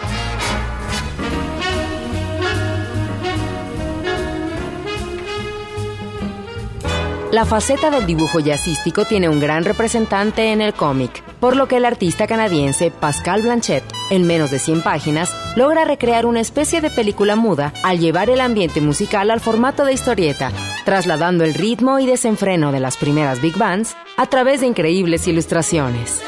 La 7.31 7.45
faceta 7.45 7.91
del 7.91 8.07
dibujo 8.07 8.39
jazzístico 8.39 9.05
tiene 9.05 9.29
un 9.29 9.39
gran 9.39 9.63
representante 9.63 10.51
en 10.51 10.61
el 10.61 10.73
cómic, 10.73 11.21
por 11.39 11.55
lo 11.55 11.67
que 11.67 11.77
el 11.77 11.85
artista 11.85 12.25
canadiense 12.25 12.89
Pascal 12.89 13.43
Blanchett, 13.43 13.83
en 14.09 14.25
menos 14.25 14.49
de 14.49 14.57
100 14.57 14.81
páginas, 14.81 15.29
logra 15.55 15.85
recrear 15.85 16.25
una 16.25 16.39
especie 16.39 16.81
de 16.81 16.89
película 16.89 17.35
muda 17.35 17.71
al 17.83 17.99
llevar 17.99 18.31
el 18.31 18.41
ambiente 18.41 18.81
musical 18.81 19.29
al 19.29 19.41
formato 19.41 19.85
de 19.85 19.93
historieta, 19.93 20.51
trasladando 20.85 21.43
el 21.43 21.53
ritmo 21.53 21.99
y 21.99 22.07
desenfreno 22.07 22.71
de 22.71 22.79
las 22.79 22.97
primeras 22.97 23.41
big 23.41 23.55
bands 23.55 23.95
a 24.17 24.25
través 24.25 24.61
de 24.61 24.67
increíbles 24.67 25.27
ilustraciones. 25.27 26.23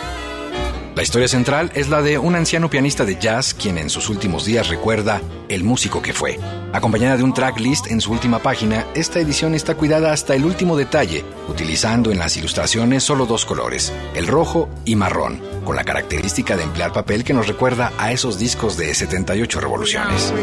La 0.94 1.04
historia 1.04 1.30
central 1.30 1.72
es 1.74 1.88
la 1.88 2.02
de 2.02 2.18
un 2.18 2.36
anciano 2.36 2.70
pianista 2.70 3.06
de 3.06 3.18
jazz 3.18 3.54
quien 3.54 3.78
en 3.78 3.90
sus 3.90 4.10
últimos 4.10 4.44
días 4.44 4.68
recuerda 4.68 5.22
el 5.48 5.64
músico 5.64 6.02
que 6.02 6.12
fue. 6.12 6.38
Acompañada 6.74 7.16
de 7.16 7.24
un 7.24 7.34
tracklist 7.34 7.88
en 7.88 8.02
su 8.02 8.12
última 8.12 8.40
página, 8.40 8.86
esta 8.94 9.20
edición 9.22 9.56
está 9.56 9.76
cuidada 9.76 10.12
hasta 10.12 10.36
el 10.36 10.44
último 10.44 10.76
detalle, 10.76 11.24
utilizando 11.48 12.12
en 12.12 12.20
las 12.20 12.36
ilustraciones 12.36 13.04
solo 13.04 13.26
dos 13.26 13.46
colores, 13.46 13.94
el 14.16 14.28
rojo 14.28 14.68
y 14.84 14.98
marrón, 14.98 15.42
con 15.64 15.78
la 15.78 15.86
característica 15.86 16.58
de 16.58 16.64
emplear 16.64 16.92
papel 16.92 17.24
que 17.24 17.34
nos 17.34 17.48
recuerda 17.48 17.94
a 17.98 18.12
esos 18.12 18.38
discos 18.38 18.76
de 18.76 18.94
78 18.94 19.62
revoluciones. 19.62 20.34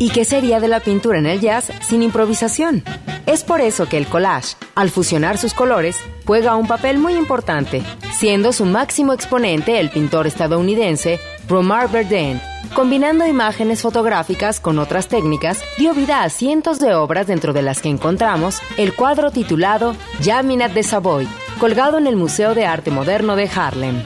¿Y 0.00 0.10
qué 0.10 0.24
sería 0.24 0.60
de 0.60 0.68
la 0.68 0.78
pintura 0.78 1.18
en 1.18 1.26
el 1.26 1.40
jazz 1.40 1.72
sin 1.80 2.02
improvisación? 2.02 2.84
Es 3.26 3.42
por 3.42 3.60
eso 3.60 3.88
que 3.88 3.98
el 3.98 4.06
collage, 4.06 4.56
al 4.76 4.90
fusionar 4.90 5.38
sus 5.38 5.54
colores, 5.54 5.96
juega 6.24 6.54
un 6.54 6.68
papel 6.68 6.98
muy 6.98 7.14
importante, 7.14 7.82
siendo 8.12 8.52
su 8.52 8.64
máximo 8.64 9.12
exponente 9.12 9.80
el 9.80 9.90
pintor 9.90 10.28
estadounidense 10.28 11.18
Romar 11.48 11.90
Verdun. 11.90 12.40
Combinando 12.74 13.26
imágenes 13.26 13.82
fotográficas 13.82 14.60
con 14.60 14.78
otras 14.78 15.08
técnicas, 15.08 15.62
dio 15.78 15.94
vida 15.94 16.22
a 16.22 16.30
cientos 16.30 16.78
de 16.78 16.94
obras 16.94 17.26
dentro 17.26 17.52
de 17.52 17.62
las 17.62 17.82
que 17.82 17.88
encontramos 17.88 18.60
el 18.76 18.94
cuadro 18.94 19.32
titulado 19.32 19.96
Jaminat 20.22 20.72
de 20.72 20.84
Savoy, 20.84 21.26
colgado 21.58 21.98
en 21.98 22.06
el 22.06 22.14
Museo 22.14 22.54
de 22.54 22.66
Arte 22.66 22.92
Moderno 22.92 23.34
de 23.34 23.50
Harlem. 23.52 24.02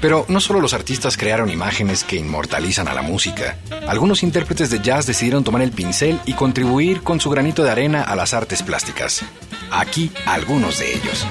Pero 0.00 0.24
no 0.28 0.40
solo 0.40 0.60
los 0.60 0.74
artistas 0.74 1.16
crearon 1.16 1.50
imágenes 1.50 2.04
que 2.04 2.16
inmortalizan 2.16 2.88
a 2.88 2.94
la 2.94 3.02
música. 3.02 3.56
Algunos 3.88 4.22
intérpretes 4.22 4.70
de 4.70 4.80
jazz 4.80 5.06
decidieron 5.06 5.44
tomar 5.44 5.62
el 5.62 5.72
pincel 5.72 6.20
y 6.26 6.34
contribuir 6.34 7.02
con 7.02 7.20
su 7.20 7.30
granito 7.30 7.62
de 7.64 7.70
arena 7.70 8.02
a 8.02 8.16
las 8.16 8.34
artes 8.34 8.62
plásticas. 8.62 9.22
Aquí 9.70 10.12
algunos 10.26 10.78
de 10.78 10.94
ellos. 10.94 11.26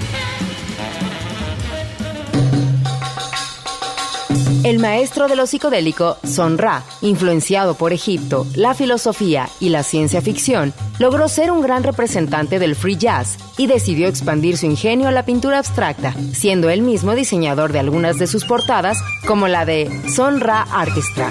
El 4.66 4.80
maestro 4.80 5.28
de 5.28 5.36
lo 5.36 5.46
psicodélico, 5.46 6.18
Son 6.24 6.58
Ra, 6.58 6.82
influenciado 7.02 7.76
por 7.76 7.94
Egipto, 7.94 8.48
la 8.56 8.74
filosofía 8.74 9.48
y 9.60 9.70
la 9.70 9.84
ciencia 9.84 10.24
ficción, 10.24 10.74
logró 10.98 11.28
ser 11.28 11.52
un 11.52 11.62
gran 11.62 11.84
representante 11.84 12.58
del 12.58 12.76
free 12.76 12.98
jazz 12.98 13.38
y 13.60 13.68
decidió 13.68 14.08
expandir 14.08 14.58
su 14.58 14.66
ingenio 14.66 15.08
a 15.08 15.12
la 15.12 15.24
pintura 15.24 15.60
abstracta, 15.60 16.16
siendo 16.34 16.72
él 16.72 16.82
mismo 16.82 17.14
diseñador 17.14 17.74
de 17.74 17.80
algunas 17.80 18.18
de 18.18 18.26
sus 18.26 18.44
portadas, 18.44 18.98
como 19.28 19.48
la 19.48 19.66
de 19.66 19.88
Son 20.10 20.40
Ra 20.40 20.66
Orchestra. 20.76 21.30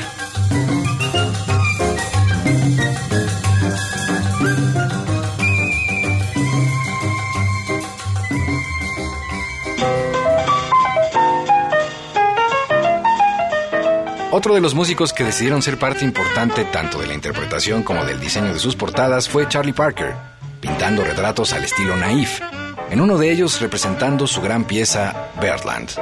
Otro 14.45 14.57
de 14.57 14.61
los 14.61 14.75
músicos 14.75 15.15
que 15.15 15.25
decidieron 15.25 15.63
ser 15.63 15.79
parte 15.79 16.05
importante 16.05 16.67
tanto 16.67 16.99
de 16.99 17.07
la 17.07 17.15
interpretación 17.15 17.83
como 17.83 18.05
del 18.05 18.21
diseño 18.21 18.53
de 18.53 18.59
sus 18.59 18.77
portadas 18.77 19.27
fue 19.27 19.49
Charlie 19.49 19.73
Parker, 19.73 20.15
pintando 20.61 21.03
retratos 21.03 21.55
al 21.55 21.65
estilo 21.65 21.97
naif, 21.97 22.43
en 22.91 23.01
uno 23.01 23.17
de 23.17 23.33
ellos 23.33 23.59
representando 23.63 24.27
su 24.27 24.43
gran 24.43 24.65
pieza 24.65 25.31
Birdland. 25.41 25.93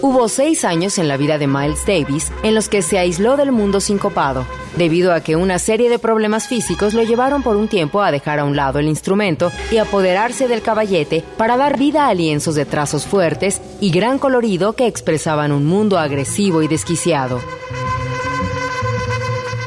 Hubo 0.00 0.28
seis 0.30 0.64
años 0.64 0.96
en 0.96 1.08
la 1.08 1.18
vida 1.18 1.36
de 1.36 1.46
Miles 1.46 1.84
Davis 1.84 2.32
en 2.42 2.54
los 2.54 2.70
que 2.70 2.80
se 2.80 2.98
aisló 2.98 3.36
del 3.36 3.52
mundo 3.52 3.80
sincopado, 3.82 4.46
debido 4.76 5.12
a 5.12 5.20
que 5.20 5.36
una 5.36 5.58
serie 5.58 5.90
de 5.90 5.98
problemas 5.98 6.48
físicos 6.48 6.94
lo 6.94 7.02
llevaron 7.02 7.42
por 7.42 7.56
un 7.56 7.68
tiempo 7.68 8.02
a 8.02 8.10
dejar 8.10 8.38
a 8.38 8.44
un 8.44 8.56
lado 8.56 8.78
el 8.78 8.88
instrumento 8.88 9.50
y 9.70 9.78
apoderarse 9.78 10.48
del 10.48 10.62
caballete 10.62 11.24
para 11.36 11.56
dar 11.56 11.78
vida 11.78 12.08
a 12.08 12.14
lienzos 12.14 12.54
de 12.54 12.66
trazos 12.66 13.06
fuertes 13.06 13.60
y 13.80 13.90
gran 13.90 14.18
colorido 14.18 14.74
que 14.74 14.86
expresaban 14.86 15.52
un 15.52 15.66
mundo 15.66 15.98
agresivo 15.98 16.62
y 16.62 16.68
desquiciado. 16.68 17.40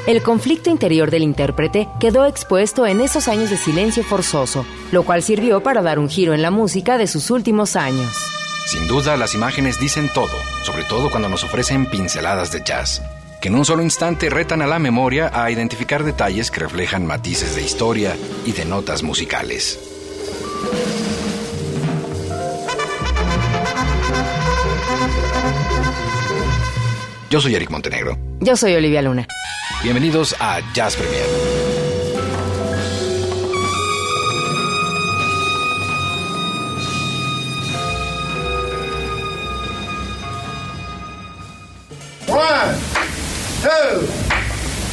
El 0.08 0.24
conflicto 0.24 0.72
interior 0.72 1.12
del 1.12 1.22
intérprete 1.22 1.88
quedó 2.00 2.26
expuesto 2.26 2.88
en 2.88 3.00
esos 3.00 3.28
años 3.28 3.52
de 3.52 3.58
silencio 3.58 4.04
forzoso, 4.04 4.66
lo 4.92 5.04
cual 5.04 5.22
sirvió 5.22 5.62
para 5.62 5.84
dar 5.84 6.00
un 6.00 6.10
giro 6.10 6.34
en 6.34 6.42
la 6.42 6.50
música 6.50 6.98
de 6.98 7.06
sus 7.06 7.30
últimos 7.30 7.76
años. 7.76 8.12
Sin 8.66 8.88
duda, 8.88 9.18
las 9.18 9.36
imágenes 9.36 9.80
dicen 9.80 10.10
todo, 10.14 10.36
sobre 10.64 10.84
todo 10.84 11.12
cuando 11.12 11.30
nos 11.30 11.44
ofrecen 11.44 11.86
pinceladas 11.86 12.52
de 12.52 12.64
jazz, 12.64 13.04
que 13.42 13.48
en 13.48 13.56
un 13.56 13.66
solo 13.66 13.84
instante 13.84 14.30
retan 14.30 14.62
a 14.62 14.68
la 14.68 14.80
memoria 14.80 15.32
a 15.34 15.50
identificar 15.50 16.04
detalles 16.04 16.52
que 16.52 16.60
reflejan 16.60 17.06
matices 17.06 17.56
de 17.56 17.62
historia 17.62 18.16
y 18.46 18.52
de 18.52 18.66
notas 18.66 19.04
musicales. 19.04 19.80
Yo 27.30 27.40
soy 27.40 27.56
Eric 27.56 27.70
Montenegro. 27.70 28.18
Yo 28.40 28.58
soy 28.58 28.74
Olivia 28.74 29.02
Luna. 29.02 29.28
Bienvenidos 29.84 30.36
a 30.40 30.60
Jazz 30.74 30.96
Premier. 30.96 31.49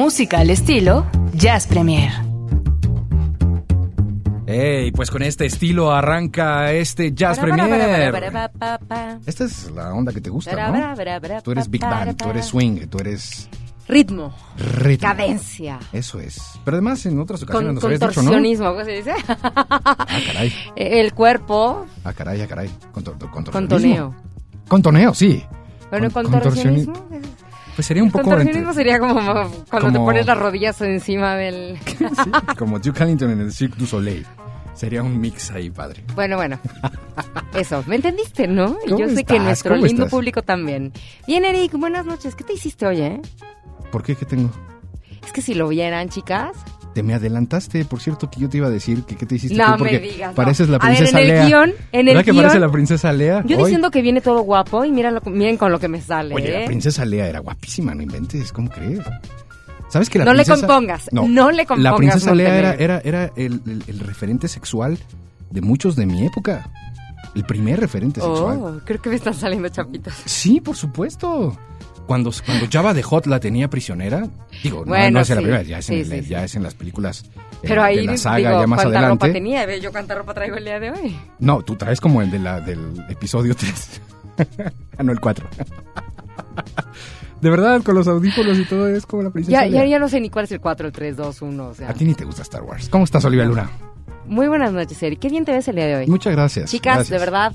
Música 0.00 0.40
al 0.40 0.50
estilo 0.50 1.06
Jazz 1.32 1.66
Premier. 1.66 2.12
Hey, 4.46 4.92
pues 4.92 5.10
con 5.10 5.22
este 5.22 5.46
estilo 5.46 5.90
arranca 5.90 6.70
este 6.70 7.12
Jazz 7.14 7.38
Premier. 7.38 8.14
Esta 9.24 9.44
es 9.44 9.70
la 9.70 9.94
onda 9.94 10.12
que 10.12 10.20
te 10.20 10.28
gusta, 10.28 10.68
¿no? 10.70 11.40
Tú 11.42 11.50
eres 11.52 11.70
Big 11.70 11.80
Band, 11.80 12.14
tú 12.14 12.28
eres 12.28 12.44
swing, 12.44 12.86
tú 12.88 12.98
eres 12.98 13.48
Ritmo, 13.88 14.34
ritmo. 14.58 15.08
cadencia, 15.08 15.78
Eso 15.94 16.20
es. 16.20 16.42
Pero 16.62 16.74
además 16.76 17.06
en 17.06 17.18
otras 17.18 17.42
ocasiones 17.44 17.66
con, 17.68 17.74
nos 17.76 17.84
habías 17.84 18.00
dicho, 18.00 18.20
¿no? 18.20 18.32
contorsionismo, 18.32 18.72
¿cómo 18.72 18.84
se 18.84 18.90
dice? 18.90 19.14
Ah, 19.28 20.06
caray. 20.26 20.52
El 20.76 21.14
cuerpo, 21.14 21.86
Ah, 22.04 22.12
caray, 22.12 22.42
ah, 22.42 22.46
caray. 22.46 22.68
Contor- 22.92 23.16
contorsionismo. 23.30 23.50
contoneo. 24.12 24.14
Contoneo, 24.68 25.14
sí. 25.14 25.42
Bueno, 25.88 26.10
Con- 26.10 26.24
contorsionismo. 26.30 27.05
Pues 27.76 27.86
sería 27.86 28.02
un 28.02 28.10
poco... 28.10 28.24
Contorsionismo 28.24 28.72
sería 28.72 28.98
como 28.98 29.20
cuando 29.70 29.92
te 29.92 29.98
pones 29.98 30.26
las 30.26 30.38
rodillas 30.38 30.80
encima 30.80 31.36
del... 31.36 31.78
Sí, 31.86 32.30
como 32.56 32.78
Duke 32.78 33.02
Ellington 33.02 33.30
en 33.30 33.40
el 33.40 33.52
Cirque 33.52 33.76
du 33.78 33.86
Soleil. 33.86 34.26
Sería 34.72 35.02
un 35.02 35.20
mix 35.20 35.50
ahí, 35.50 35.70
padre. 35.70 36.02
Bueno, 36.14 36.36
bueno. 36.36 36.58
Eso, 37.54 37.84
¿me 37.86 37.96
entendiste, 37.96 38.46
no? 38.46 38.76
Y 38.86 38.90
¿Cómo 38.90 39.00
yo 39.06 39.14
sé 39.14 39.24
que 39.24 39.38
nuestro 39.38 39.74
¿Cómo 39.74 39.86
lindo 39.86 40.04
estás? 40.04 40.10
público 40.10 40.42
también. 40.42 40.92
Bien, 41.26 41.44
Eric, 41.44 41.72
buenas 41.72 42.06
noches. 42.06 42.34
¿Qué 42.34 42.44
te 42.44 42.54
hiciste 42.54 42.86
hoy, 42.86 43.00
eh? 43.00 43.20
¿Por 43.90 44.02
qué? 44.02 44.16
¿Qué 44.16 44.24
tengo? 44.24 44.50
Es 45.24 45.32
que 45.32 45.42
si 45.42 45.54
lo 45.54 45.68
vieran, 45.68 46.08
chicas. 46.08 46.56
Te 46.96 47.02
me 47.02 47.12
adelantaste, 47.12 47.84
por 47.84 48.00
cierto, 48.00 48.30
que 48.30 48.40
yo 48.40 48.48
te 48.48 48.56
iba 48.56 48.68
a 48.68 48.70
decir 48.70 49.02
que 49.02 49.16
qué 49.16 49.26
te 49.26 49.34
hiciste 49.34 49.54
No 49.58 49.72
tú, 49.72 49.80
porque 49.80 50.00
me 50.00 50.06
digas, 50.08 50.30
no. 50.30 50.34
pareces 50.34 50.70
la 50.70 50.78
A 50.78 50.88
ver, 50.88 50.96
princesa 50.96 51.20
en 51.20 51.26
el 51.26 51.30
Lea. 51.34 51.46
guion, 51.46 51.70
en 51.92 52.00
el 52.00 52.06
¿Verdad 52.14 52.24
que 52.24 52.32
guión- 52.32 52.36
parece 52.42 52.58
la 52.58 52.68
princesa 52.70 53.12
Lea? 53.12 53.42
Yo 53.44 53.58
Hoy- 53.58 53.64
diciendo 53.64 53.90
que 53.90 54.00
viene 54.00 54.22
todo 54.22 54.40
guapo 54.40 54.82
y 54.86 54.92
mira 54.92 55.10
lo, 55.10 55.20
miren 55.26 55.58
con 55.58 55.70
lo 55.70 55.78
que 55.78 55.88
me 55.88 56.00
sale. 56.00 56.34
Oye, 56.34 56.56
¿eh? 56.56 56.60
la 56.60 56.66
princesa 56.68 57.04
Lea 57.04 57.28
era 57.28 57.40
guapísima, 57.40 57.94
no 57.94 58.00
inventes, 58.02 58.50
¿cómo 58.50 58.70
crees? 58.70 59.00
¿Sabes 59.90 60.08
que 60.08 60.18
la 60.20 60.24
No 60.24 60.32
le 60.32 60.42
princesa- 60.44 60.66
compongas, 60.66 61.08
no 61.12 61.50
le 61.50 61.56
La 61.58 61.64
compongas, 61.66 61.96
princesa 61.98 62.34
Lea 62.34 62.56
era, 62.58 62.74
era, 62.76 63.00
era 63.04 63.30
el, 63.36 63.60
el- 63.66 63.84
el 63.86 64.00
referente 64.00 64.48
sexual 64.48 64.98
de 65.50 65.60
muchos 65.60 65.96
de 65.96 66.06
mi 66.06 66.24
época. 66.26 66.70
El 67.34 67.44
primer 67.44 67.78
referente 67.78 68.22
sexual. 68.22 68.58
Oh, 68.58 68.80
creo 68.86 69.02
que 69.02 69.10
me 69.10 69.16
están 69.16 69.34
saliendo 69.34 69.68
chapitos. 69.68 70.14
Sí, 70.24 70.62
por 70.62 70.74
supuesto. 70.76 71.54
Cuando, 72.06 72.30
cuando 72.44 72.66
Java 72.70 72.94
de 72.94 73.02
Hot 73.02 73.26
la 73.26 73.40
tenía 73.40 73.68
prisionera, 73.68 74.28
digo, 74.62 74.80
no- 74.80 74.86
Bueno, 74.86 75.10
no, 75.12 75.20
es 75.20 75.30
en 75.30 75.36
la 75.36 75.40
sí. 75.40 75.44
primera, 75.44 75.62
ya 75.64 75.78
es, 75.78 75.90
en, 75.90 76.04
Sí, 76.04 76.12
el- 76.12 76.22
sí, 76.24 76.28
ya 76.30 76.38
sí. 76.40 76.44
es 76.44 76.54
en 76.54 76.62
las 76.62 76.74
películas 76.74 77.24
eh, 77.24 77.58
Pero 77.62 77.82
ahí 77.82 77.96
de 77.96 78.02
la 78.04 78.16
saga, 78.16 78.36
digo, 78.36 78.60
ya 78.60 78.66
más 78.66 78.76
¿cuánta 78.82 78.98
adelante. 79.00 79.26
ropa 79.26 79.32
tenía? 79.32 79.76
Yo 79.78 79.90
cuánta 79.90 80.14
ropa 80.14 80.34
traigo 80.34 80.56
el 80.56 80.64
día 80.64 80.78
de 80.78 80.90
hoy. 80.92 81.16
No, 81.40 81.62
tú 81.62 81.74
traes 81.74 82.00
como 82.00 82.22
el 82.22 82.30
de 82.30 82.38
la, 82.38 82.60
del 82.60 83.04
episodio 83.08 83.56
3. 83.56 84.00
ah, 84.98 85.02
no, 85.02 85.10
el 85.12 85.18
4. 85.20 85.48
de 87.40 87.50
verdad, 87.50 87.82
con 87.82 87.94
los 87.94 88.06
audífonos 88.08 88.58
y 88.58 88.64
todo 88.66 88.86
es 88.88 89.04
como 89.06 89.22
la 89.24 89.30
princesa 89.30 89.66
Ya, 89.66 89.66
ya, 89.66 89.84
ya 89.84 89.98
no 89.98 90.08
sé 90.08 90.20
ni 90.20 90.30
cuál 90.30 90.44
es 90.44 90.52
el 90.52 90.60
4, 90.60 90.86
el 90.86 90.92
3, 90.92 91.16
2, 91.16 91.42
1. 91.42 91.66
O 91.68 91.74
sea. 91.74 91.90
A 91.90 91.94
ti 91.94 92.04
ni 92.04 92.14
te 92.14 92.24
gusta 92.24 92.42
Star 92.42 92.62
Wars. 92.62 92.88
¿Cómo 92.88 93.04
estás, 93.04 93.24
Olivia 93.24 93.46
Luna? 93.46 93.68
Muy 94.26 94.48
buenas 94.48 94.72
noches, 94.72 95.02
Eric. 95.02 95.18
Qué 95.20 95.28
bien 95.28 95.44
te 95.44 95.52
ves 95.52 95.66
el 95.68 95.76
día 95.76 95.86
de 95.86 95.96
hoy. 95.96 96.06
Muchas 96.06 96.32
gracias. 96.34 96.70
Chicas, 96.70 96.94
gracias. 96.96 97.10
de 97.10 97.18
verdad, 97.24 97.52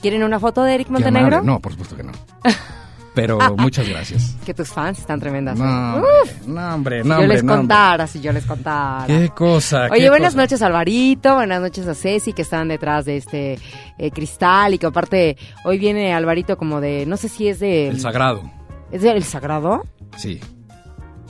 ¿quieren 0.00 0.22
una 0.22 0.38
foto 0.40 0.62
de 0.62 0.74
Eric 0.74 0.88
Montenegro? 0.88 1.42
No, 1.42 1.60
por 1.60 1.72
supuesto 1.72 1.96
que 1.96 2.02
no. 2.04 2.12
Pero 3.14 3.38
muchas 3.56 3.88
gracias. 3.88 4.36
Que 4.44 4.54
tus 4.54 4.68
fans 4.70 4.98
están 4.98 5.20
tremendas. 5.20 5.58
¿eh? 5.58 5.62
No, 5.62 5.94
hombre, 5.96 6.12
no, 6.46 6.74
hombre, 6.74 7.02
Si 7.02 7.08
no, 7.08 7.14
yo 7.16 7.20
hombre, 7.20 7.34
les 7.36 7.44
no, 7.44 7.56
contara, 7.56 8.06
si 8.06 8.20
yo 8.20 8.32
les 8.32 8.46
contara. 8.46 9.04
Qué 9.06 9.28
cosa. 9.30 9.88
Oye, 9.90 10.00
qué 10.02 10.08
buenas 10.10 10.32
cosa. 10.32 10.42
noches 10.42 10.62
Alvarito, 10.62 11.34
buenas 11.34 11.60
noches 11.60 11.86
a 11.86 11.94
Ceci 11.94 12.32
que 12.32 12.42
están 12.42 12.68
detrás 12.68 13.04
de 13.04 13.18
este 13.18 13.58
eh, 13.98 14.10
cristal 14.10 14.74
y 14.74 14.78
que 14.78 14.86
aparte 14.86 15.36
hoy 15.64 15.78
viene 15.78 16.14
Alvarito 16.14 16.56
como 16.56 16.80
de, 16.80 17.04
no 17.06 17.16
sé 17.16 17.28
si 17.28 17.48
es 17.48 17.60
de... 17.60 17.88
El 17.88 18.00
sagrado. 18.00 18.42
¿Es 18.90 19.02
del 19.02 19.22
Sagrado? 19.24 19.84
Sí. 20.18 20.38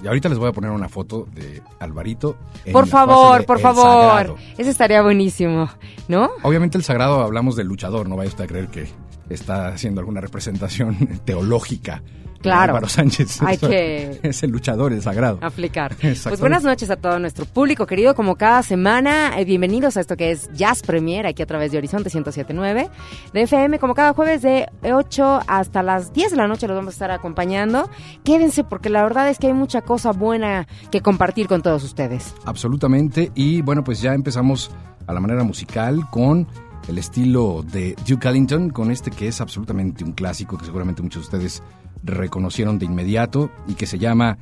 Y 0.02 0.06
ahorita 0.08 0.28
les 0.28 0.38
voy 0.38 0.48
a 0.48 0.52
poner 0.52 0.72
una 0.72 0.88
foto 0.88 1.28
de 1.32 1.62
Alvarito. 1.78 2.36
Por 2.72 2.88
favor, 2.88 3.40
de 3.40 3.46
por 3.46 3.58
El 3.58 3.62
favor. 3.62 3.84
Sagrado. 3.84 4.36
Ese 4.58 4.70
estaría 4.70 5.00
buenísimo, 5.00 5.68
¿no? 6.08 6.28
Obviamente 6.42 6.76
el 6.76 6.82
sagrado 6.82 7.20
hablamos 7.22 7.54
del 7.54 7.68
luchador, 7.68 8.08
no 8.08 8.16
vaya 8.16 8.30
usted 8.30 8.44
a 8.44 8.46
creer 8.48 8.66
que 8.68 8.88
está 9.30 9.68
haciendo 9.68 10.00
alguna 10.00 10.20
representación 10.20 10.96
teológica. 11.24 12.02
Claro. 12.40 12.72
Álvaro 12.72 12.88
Sánchez. 12.88 13.40
Hay 13.42 13.54
Eso 13.54 13.68
que- 13.68 14.18
Es 14.24 14.42
el 14.42 14.50
luchador, 14.50 14.92
el 14.92 15.00
sagrado. 15.00 15.38
aplicar. 15.42 15.94
Pues 16.00 16.40
buenas 16.40 16.64
noches 16.64 16.90
a 16.90 16.96
todo 16.96 17.20
nuestro 17.20 17.44
público 17.44 17.86
querido, 17.86 18.16
como 18.16 18.34
cada 18.34 18.64
semana, 18.64 19.38
eh, 19.38 19.44
bienvenidos 19.44 19.96
a 19.96 20.00
esto 20.00 20.16
que 20.16 20.32
es 20.32 20.50
Jazz 20.52 20.82
Premier, 20.82 21.24
aquí 21.28 21.40
a 21.42 21.46
través 21.46 21.70
de 21.70 21.78
Horizonte 21.78 22.10
107.9, 22.10 22.90
de 23.32 23.42
FM, 23.42 23.78
como 23.78 23.94
cada 23.94 24.12
jueves 24.12 24.42
de 24.42 24.66
8 24.82 25.40
hasta 25.46 25.84
las 25.84 26.12
10 26.12 26.32
de 26.32 26.36
la 26.36 26.48
noche 26.48 26.66
los 26.66 26.74
vamos 26.76 26.94
a 26.94 26.96
estar 26.96 27.10
acompañando. 27.12 27.88
Quédense 28.24 28.64
porque 28.64 28.90
la 28.90 29.04
verdad 29.04 29.28
es 29.28 29.38
que 29.38 29.46
hay 29.46 29.52
mucha 29.52 29.82
cosa 29.82 30.10
buena 30.10 30.66
que 30.90 31.00
compartir 31.00 31.46
con 31.46 31.62
todos 31.62 31.84
ustedes. 31.84 32.34
Absolutamente. 32.44 33.30
Y 33.36 33.62
bueno, 33.62 33.84
pues 33.84 34.00
ya 34.02 34.14
empezamos 34.14 34.72
a 35.06 35.12
la 35.12 35.20
manera 35.20 35.44
musical 35.44 36.08
con 36.10 36.48
el 36.88 36.98
estilo 36.98 37.62
de 37.62 37.94
Duke 38.06 38.28
Ellington, 38.28 38.70
con 38.70 38.90
este 38.90 39.10
que 39.10 39.28
es 39.28 39.40
absolutamente 39.40 40.04
un 40.04 40.12
clásico 40.12 40.58
que 40.58 40.64
seguramente 40.64 41.02
muchos 41.02 41.22
de 41.22 41.36
ustedes 41.36 41.62
reconocieron 42.02 42.78
de 42.78 42.86
inmediato 42.86 43.50
y 43.68 43.74
que 43.74 43.86
se 43.86 43.98
llama 43.98 44.38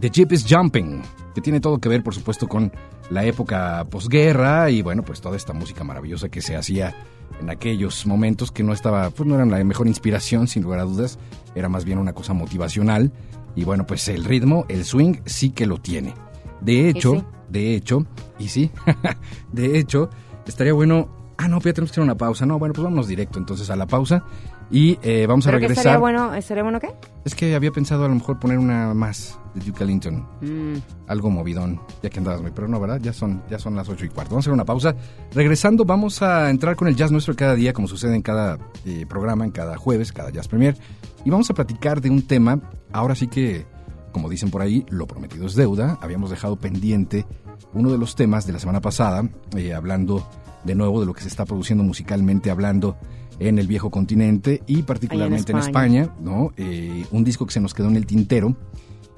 The 0.00 0.10
Jeep 0.10 0.32
is 0.32 0.46
Jumping, 0.48 1.02
que 1.34 1.40
tiene 1.40 1.60
todo 1.60 1.78
que 1.78 1.88
ver, 1.88 2.02
por 2.02 2.14
supuesto, 2.14 2.46
con 2.46 2.72
la 3.10 3.24
época 3.24 3.86
posguerra 3.90 4.70
y 4.70 4.82
bueno, 4.82 5.02
pues 5.02 5.20
toda 5.20 5.36
esta 5.36 5.52
música 5.52 5.84
maravillosa 5.84 6.28
que 6.28 6.42
se 6.42 6.56
hacía 6.56 6.94
en 7.40 7.50
aquellos 7.50 8.06
momentos 8.06 8.50
que 8.50 8.62
no 8.62 8.72
estaba, 8.72 9.10
pues 9.10 9.26
no 9.28 9.34
eran 9.34 9.50
la 9.50 9.62
mejor 9.64 9.86
inspiración, 9.86 10.48
sin 10.48 10.62
lugar 10.62 10.80
a 10.80 10.84
dudas, 10.84 11.18
era 11.54 11.68
más 11.68 11.84
bien 11.84 11.98
una 11.98 12.12
cosa 12.12 12.34
motivacional 12.34 13.12
y 13.56 13.64
bueno, 13.64 13.86
pues 13.86 14.08
el 14.08 14.24
ritmo, 14.24 14.66
el 14.68 14.84
swing 14.84 15.16
sí 15.24 15.50
que 15.50 15.66
lo 15.66 15.78
tiene. 15.78 16.14
De 16.60 16.88
hecho, 16.88 17.14
sí. 17.14 17.24
de 17.48 17.74
hecho, 17.74 18.06
y 18.38 18.48
sí, 18.48 18.70
de 19.52 19.78
hecho, 19.78 20.10
estaría 20.46 20.72
bueno. 20.72 21.17
Ah, 21.40 21.46
no, 21.46 21.60
pero 21.60 21.70
ya 21.70 21.74
tenemos 21.74 21.90
que 21.90 21.94
hacer 21.94 22.02
una 22.04 22.16
pausa. 22.16 22.44
No, 22.46 22.58
bueno, 22.58 22.74
pues 22.74 22.82
vámonos 22.82 23.06
directo 23.06 23.38
entonces 23.38 23.70
a 23.70 23.76
la 23.76 23.86
pausa 23.86 24.24
y 24.72 24.98
eh, 25.02 25.24
vamos 25.28 25.46
a 25.46 25.50
¿Pero 25.50 25.58
que 25.60 25.68
regresar. 25.68 25.82
estaría 25.82 25.98
bueno, 25.98 26.34
estaría 26.34 26.62
bueno 26.64 26.80
qué? 26.80 26.88
Es 27.24 27.34
que 27.36 27.54
había 27.54 27.70
pensado 27.70 28.04
a 28.04 28.08
lo 28.08 28.14
mejor 28.16 28.40
poner 28.40 28.58
una 28.58 28.92
más 28.92 29.38
de 29.54 29.64
Duke 29.64 29.84
Ellington, 29.84 30.26
Mm, 30.40 30.78
algo 31.06 31.30
movidón, 31.30 31.80
ya 32.02 32.10
que 32.10 32.18
andabas 32.18 32.42
muy, 32.42 32.50
pero 32.50 32.66
no, 32.66 32.80
¿verdad? 32.80 32.98
Ya 33.00 33.12
son, 33.12 33.42
ya 33.48 33.58
son 33.60 33.76
las 33.76 33.88
ocho 33.88 34.04
y 34.04 34.08
cuarto. 34.08 34.30
Vamos 34.32 34.44
a 34.44 34.46
hacer 34.46 34.52
una 34.52 34.64
pausa. 34.64 34.96
Regresando, 35.32 35.84
vamos 35.84 36.22
a 36.22 36.50
entrar 36.50 36.74
con 36.74 36.88
el 36.88 36.96
jazz 36.96 37.12
nuestro 37.12 37.36
cada 37.36 37.54
día, 37.54 37.72
como 37.72 37.86
sucede 37.86 38.16
en 38.16 38.22
cada 38.22 38.58
eh, 38.84 39.06
programa, 39.08 39.44
en 39.44 39.52
cada 39.52 39.76
jueves, 39.76 40.12
cada 40.12 40.30
Jazz 40.30 40.48
Premier, 40.48 40.76
y 41.24 41.30
vamos 41.30 41.48
a 41.50 41.54
platicar 41.54 42.00
de 42.00 42.10
un 42.10 42.22
tema. 42.26 42.60
Ahora 42.92 43.14
sí 43.14 43.28
que, 43.28 43.64
como 44.10 44.28
dicen 44.28 44.50
por 44.50 44.60
ahí, 44.60 44.84
lo 44.88 45.06
prometido 45.06 45.46
es 45.46 45.54
deuda. 45.54 45.98
Habíamos 46.02 46.30
dejado 46.30 46.56
pendiente 46.56 47.26
uno 47.74 47.92
de 47.92 47.98
los 47.98 48.16
temas 48.16 48.44
de 48.44 48.52
la 48.54 48.58
semana 48.58 48.80
pasada, 48.80 49.22
eh, 49.56 49.72
hablando 49.72 50.26
de 50.64 50.74
nuevo 50.74 51.00
de 51.00 51.06
lo 51.06 51.14
que 51.14 51.22
se 51.22 51.28
está 51.28 51.44
produciendo 51.44 51.84
musicalmente, 51.84 52.50
hablando 52.50 52.96
en 53.38 53.58
el 53.58 53.66
viejo 53.66 53.90
continente 53.90 54.62
y 54.66 54.82
particularmente 54.82 55.52
en 55.52 55.58
España. 55.58 56.02
España, 56.02 56.20
¿no? 56.20 56.52
Eh, 56.56 57.04
un 57.10 57.24
disco 57.24 57.46
que 57.46 57.52
se 57.52 57.60
nos 57.60 57.74
quedó 57.74 57.88
en 57.88 57.96
el 57.96 58.06
tintero 58.06 58.56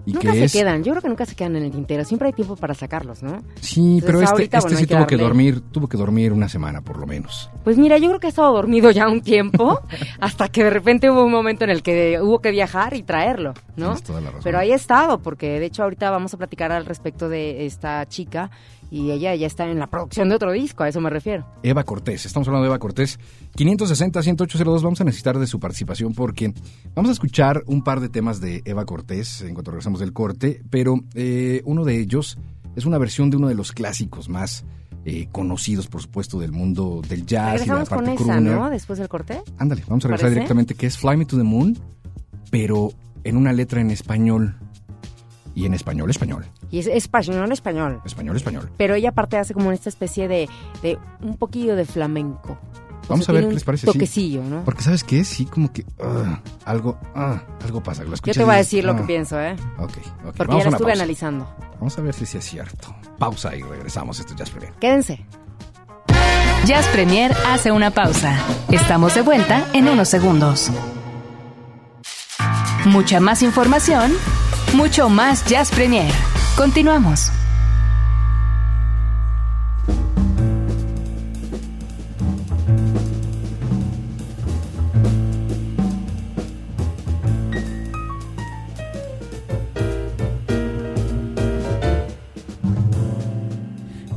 y 0.07 0.13
nunca 0.13 0.33
que 0.33 0.39
se 0.39 0.45
es 0.45 0.53
quedan, 0.53 0.83
yo 0.83 0.93
creo 0.93 1.03
que 1.03 1.09
nunca 1.09 1.27
se 1.27 1.35
quedan 1.35 1.57
en 1.57 1.65
el 1.65 1.71
tintero, 1.71 2.05
siempre 2.05 2.29
hay 2.29 2.33
tiempo 2.33 2.57
para 2.57 2.75
sacarlos, 2.75 3.23
¿no? 3.23 3.43
sí, 3.61 3.81
Entonces, 3.81 4.05
pero 4.07 4.21
este, 4.21 4.33
ahorita, 4.33 4.59
este 4.59 4.69
bueno, 4.69 4.79
sí 4.79 4.87
que 4.87 4.95
tuvo 4.95 5.07
que 5.07 5.17
dormir, 5.17 5.61
tuvo 5.61 5.89
que 5.89 5.97
dormir 5.97 6.33
una 6.33 6.49
semana 6.49 6.81
por 6.81 6.99
lo 6.99 7.07
menos. 7.07 7.51
Pues 7.65 7.77
mira, 7.77 7.99
yo 7.99 8.09
creo 8.09 8.21
que 8.21 8.27
he 8.27 8.31
estado 8.31 8.53
dormido 8.53 8.91
ya 8.91 9.09
un 9.09 9.21
tiempo, 9.21 9.81
hasta 10.21 10.49
que 10.49 10.65
de 10.65 10.71
repente 10.71 11.11
hubo 11.11 11.25
un 11.25 11.33
momento 11.33 11.65
en 11.65 11.71
el 11.71 11.83
que 11.83 12.19
hubo 12.21 12.41
que 12.41 12.51
viajar 12.51 12.95
y 12.95 13.03
traerlo, 13.03 13.55
¿no? 13.77 13.87
Tienes 13.87 14.03
toda 14.03 14.21
la 14.21 14.27
razón. 14.29 14.43
Pero 14.45 14.59
ahí 14.59 14.73
he 14.73 14.75
estado, 14.75 15.19
porque 15.19 15.61
de 15.61 15.67
hecho 15.67 15.83
ahorita 15.83 16.11
vamos 16.11 16.33
a 16.35 16.39
platicar 16.39 16.73
al 16.73 16.87
respecto 16.87 17.29
de 17.29 17.67
esta 17.67 18.07
chica 18.07 18.51
y 18.91 19.11
ella 19.11 19.35
ya 19.35 19.47
está 19.47 19.71
en 19.71 19.79
la 19.79 19.87
producción 19.87 20.29
de 20.29 20.35
otro 20.35 20.53
disco, 20.53 20.83
a 20.83 20.89
eso 20.89 21.01
me 21.01 21.11
refiero. 21.11 21.47
Eva 21.63 21.85
Cortés, 21.85 22.27
estamos 22.27 22.49
hablando 22.49 22.65
de 22.65 22.71
Eva 22.71 22.79
Cortés. 22.79 23.19
560-10802, 23.57 24.83
vamos 24.83 25.01
a 25.01 25.05
necesitar 25.05 25.39
de 25.39 25.47
su 25.47 25.61
participación 25.61 26.13
porque 26.13 26.53
vamos 26.95 27.09
a 27.09 27.13
escuchar 27.13 27.63
un 27.67 27.83
par 27.83 28.01
de 28.01 28.09
temas 28.09 28.41
de 28.41 28.63
Eva 28.65 28.85
Cortés 28.85 29.43
en 29.43 29.55
cuanto 29.55 29.71
regresamos 29.71 30.01
del 30.01 30.13
corte, 30.13 30.63
pero 30.71 30.97
eh, 31.15 31.63
uno 31.65 31.85
de 31.85 32.01
ellos 32.01 32.37
es 32.77 32.85
una 32.85 32.99
versión 32.99 33.31
de 33.31 33.37
uno 33.37 33.49
de 33.49 33.55
los 33.55 33.73
clásicos 33.73 34.29
más 34.29 34.65
eh, 35.05 35.29
conocidos, 35.33 35.87
por 35.87 36.03
supuesto, 36.03 36.39
del 36.39 36.53
mundo 36.53 37.01
del 37.09 37.25
jazz 37.25 37.63
y 37.63 37.65
de 37.65 37.67
la 37.67 37.85
Regresamos 37.85 37.89
con 37.89 38.05
parte 38.05 38.23
esa. 38.23 38.41
¿no? 38.41 38.71
Después 38.71 38.99
del 38.99 39.09
corte. 39.09 39.41
Ándale, 39.57 39.83
vamos 39.87 40.05
a 40.05 40.09
regresar 40.09 40.27
¿Parece? 40.27 40.35
directamente, 40.35 40.75
que 40.75 40.87
es 40.87 40.99
Fly 40.99 41.17
Me 41.17 41.25
to 41.25 41.37
the 41.37 41.43
Moon, 41.43 41.79
pero 42.51 42.93
en 43.25 43.37
una 43.37 43.53
letra 43.53 43.81
en 43.81 43.91
español. 43.91 44.57
Y 45.55 45.65
en 45.65 45.75
español, 45.75 46.11
español. 46.11 46.45
Y 46.71 46.79
es 46.79 46.87
español, 46.87 47.51
español. 47.53 48.01
Español, 48.05 48.37
español. 48.37 48.71
Pero 48.77 48.95
ella 48.95 49.09
aparte 49.11 49.37
hace 49.37 49.55
como 49.55 49.73
esta 49.73 49.89
especie 49.89 50.29
de, 50.29 50.49
de 50.83 50.99
un 51.21 51.37
poquillo 51.37 51.75
de 51.77 51.85
flamenco. 51.85 52.59
O 53.07 53.15
Vamos 53.15 53.25
sea, 53.27 53.33
a 53.33 53.39
ver 53.39 53.49
qué 53.49 53.55
les 53.55 53.65
parece. 53.65 53.87
sí. 53.87 53.93
Toquecillo, 53.93 54.43
¿no? 54.45 54.65
Porque 54.65 54.83
¿sabes 54.83 55.03
qué? 55.03 55.25
Sí, 55.25 55.45
como 55.47 55.73
que 55.73 55.85
ah, 56.01 56.41
algo, 56.65 56.97
ah, 57.17 57.43
algo 57.65 57.83
pasa. 57.83 58.05
Lo 58.05 58.15
Yo 58.15 58.33
te 58.33 58.45
voy 58.45 58.55
a 58.55 58.59
y 58.59 58.59
decir 58.59 58.85
lo 58.85 58.93
ah, 58.93 58.97
que 58.97 59.03
pienso, 59.03 59.41
¿eh? 59.41 59.57
Ok, 59.79 59.91
ok. 60.27 60.35
Porque 60.37 60.45
Vamos 60.47 60.63
ya 60.63 60.69
una 60.69 60.77
estuve 60.77 60.91
pausa. 60.91 60.93
analizando. 60.93 61.55
Vamos 61.81 61.99
a 61.99 62.03
ver 62.03 62.15
si 62.15 62.25
es 62.39 62.45
cierto. 62.45 62.95
Pausa 63.19 63.57
y 63.57 63.63
regresamos. 63.63 64.21
Esto 64.21 64.35
es 64.35 64.39
Jazz 64.39 64.51
Premier. 64.51 64.73
Quédense. 64.79 65.27
Jazz 66.67 66.87
Premier 66.89 67.35
hace 67.49 67.73
una 67.73 67.91
pausa. 67.91 68.39
Estamos 68.71 69.15
de 69.17 69.23
vuelta 69.23 69.67
en 69.73 69.89
unos 69.89 70.09
segundos. 70.09 70.71
Mucha 72.87 73.19
más 73.19 73.43
información, 73.43 74.13
Mucho 74.75 75.09
más 75.09 75.45
Jazz 75.47 75.71
Premier. 75.73 76.13
Continuamos. 76.57 77.31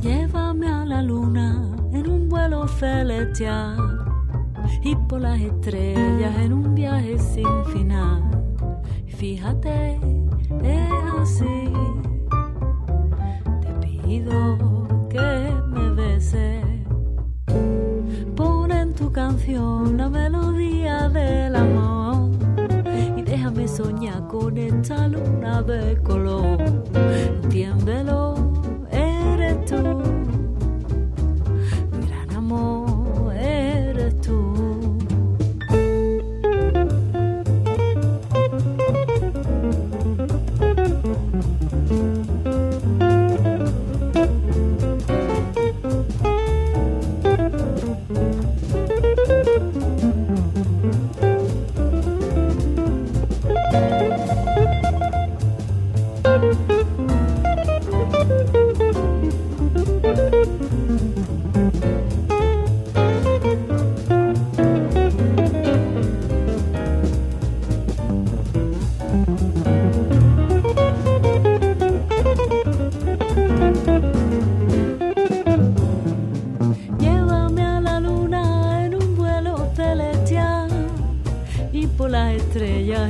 Llévame 0.02 0.68
a 0.68 0.84
la 0.84 1.02
luna 1.02 1.74
en 1.92 2.08
un 2.08 2.28
vuelo 2.28 2.68
celestial 2.68 3.83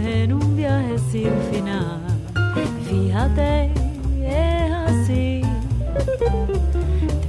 en 0.04 0.32
un 0.32 0.56
viaje 0.56 0.98
sin 1.10 1.32
final. 1.50 2.00
Fíjate, 2.88 3.70
es 4.22 4.72
así. 4.72 5.42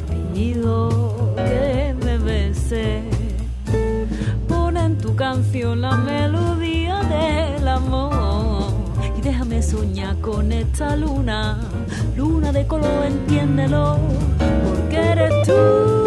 Te 0.09 0.15
pido 0.33 1.33
que 1.35 1.95
me 2.03 2.17
beses. 2.17 3.03
Pon 4.47 4.77
en 4.77 4.97
tu 4.97 5.15
canción 5.15 5.81
la 5.81 5.95
melodía 5.95 7.01
del 7.03 7.67
amor 7.67 8.73
y 9.17 9.21
déjame 9.21 9.61
soñar 9.61 10.17
con 10.17 10.51
esta 10.51 10.95
luna, 10.95 11.59
luna 12.15 12.51
de 12.51 12.67
color, 12.67 13.05
entiéndelo, 13.05 13.97
porque 14.63 14.97
eres 14.97 15.47
tú. 15.47 16.04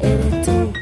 Eres 0.00 0.46
tú. 0.46 0.72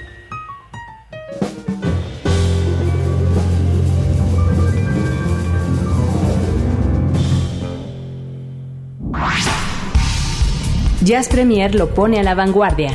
Jazz 11.03 11.29
Premier 11.29 11.75
lo 11.75 11.95
pone 11.95 12.19
a 12.19 12.23
la 12.23 12.35
vanguardia. 12.35 12.90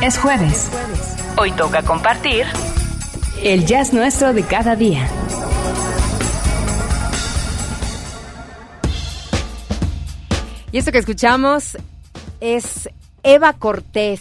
Es 0.00 0.18
jueves. 0.18 0.70
Hoy 1.36 1.52
toca 1.52 1.82
compartir 1.82 2.46
el 3.42 3.66
jazz 3.66 3.92
nuestro 3.92 4.32
de 4.32 4.44
cada 4.44 4.76
día. 4.76 5.06
Y 10.70 10.78
esto 10.78 10.90
que 10.90 10.98
escuchamos 10.98 11.76
es 12.40 12.88
Eva 13.22 13.52
Cortés, 13.54 14.20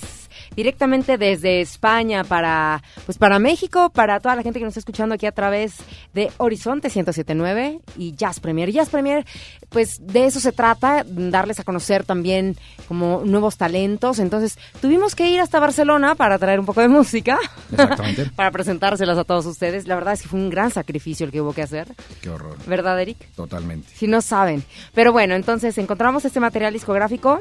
directamente 0.56 1.18
desde 1.18 1.62
España 1.62 2.24
para 2.24 2.84
pues 3.06 3.18
para 3.18 3.40
México, 3.40 3.90
para 3.90 4.20
toda 4.20 4.36
la 4.36 4.44
gente 4.44 4.60
que 4.60 4.66
nos 4.66 4.72
está 4.72 4.80
escuchando 4.80 5.16
aquí 5.16 5.26
a 5.26 5.32
través 5.32 5.78
de 6.14 6.32
Horizonte 6.38 6.88
1079 6.88 7.80
y 7.98 8.14
Jazz 8.14 8.40
Premier. 8.40 8.72
Jazz 8.72 8.90
Premier, 8.90 9.26
pues 9.70 10.00
de 10.06 10.26
eso 10.26 10.40
se 10.40 10.52
trata, 10.52 11.06
darles 11.08 11.60
a 11.60 11.64
conocer 11.64 12.04
también 12.04 12.58
como 12.88 13.22
nuevos 13.26 13.58
talentos. 13.58 14.20
Entonces, 14.20 14.58
tuvimos 14.82 15.16
que 15.16 15.30
ir 15.30 15.40
hasta 15.40 15.60
Barcelona 15.60 16.16
para 16.16 16.38
traer 16.38 16.60
un 16.60 16.66
poco 16.66 16.82
de 16.82 16.88
música. 16.88 17.40
Exactamente. 17.72 18.30
para 18.36 18.52
presentárselas 18.52 19.18
a 19.18 19.24
todos 19.24 19.46
ustedes. 19.46 19.88
La 19.88 19.96
verdad 19.96 20.14
es 20.14 20.22
que 20.22 20.28
fue 20.28 20.40
un 20.40 20.50
gran 20.50 20.72
sacrificio 20.72 21.26
el 21.26 21.32
que 21.32 21.42
hubo 21.42 21.54
que 21.54 21.62
hacer. 21.62 21.88
Qué 22.22 22.30
horror. 22.30 22.58
¿Verdad, 22.68 23.00
Eric? 23.02 23.18
Totalmente. 23.36 23.90
Si 23.96 24.08
no 24.08 24.22
saben. 24.22 24.64
Pero 24.94 25.12
bueno, 25.12 25.36
entonces 25.36 25.78
encontramos 25.78 26.26
este 26.26 26.40
material 26.40 26.74
discográfico. 26.74 27.40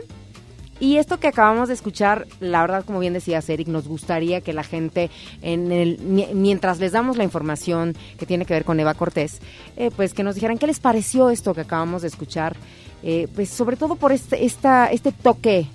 Y 0.80 0.96
esto 0.96 1.20
que 1.20 1.28
acabamos 1.28 1.68
de 1.68 1.74
escuchar, 1.74 2.26
la 2.40 2.62
verdad, 2.62 2.84
como 2.86 3.00
bien 3.00 3.12
decías, 3.12 3.46
Eric, 3.50 3.68
nos 3.68 3.86
gustaría 3.86 4.40
que 4.40 4.54
la 4.54 4.62
gente, 4.64 5.10
en 5.42 5.70
el, 5.72 5.98
mi- 5.98 6.28
mientras 6.32 6.78
les 6.80 6.92
damos 6.92 7.18
la 7.18 7.24
información 7.24 7.94
que 8.18 8.24
tiene 8.24 8.46
que 8.46 8.54
ver 8.54 8.64
con 8.64 8.80
Eva 8.80 8.94
Cortés, 8.94 9.40
eh, 9.76 9.90
pues 9.94 10.14
que 10.14 10.22
nos 10.22 10.34
dijeran 10.36 10.56
qué 10.56 10.66
les 10.66 10.80
pareció 10.80 11.28
esto 11.28 11.52
que 11.52 11.60
acabamos 11.60 12.00
de 12.00 12.08
escuchar, 12.08 12.56
eh, 13.02 13.28
pues 13.34 13.50
sobre 13.50 13.76
todo 13.76 13.96
por 13.96 14.10
este, 14.12 14.42
esta, 14.44 14.86
este 14.86 15.12
toque 15.12 15.66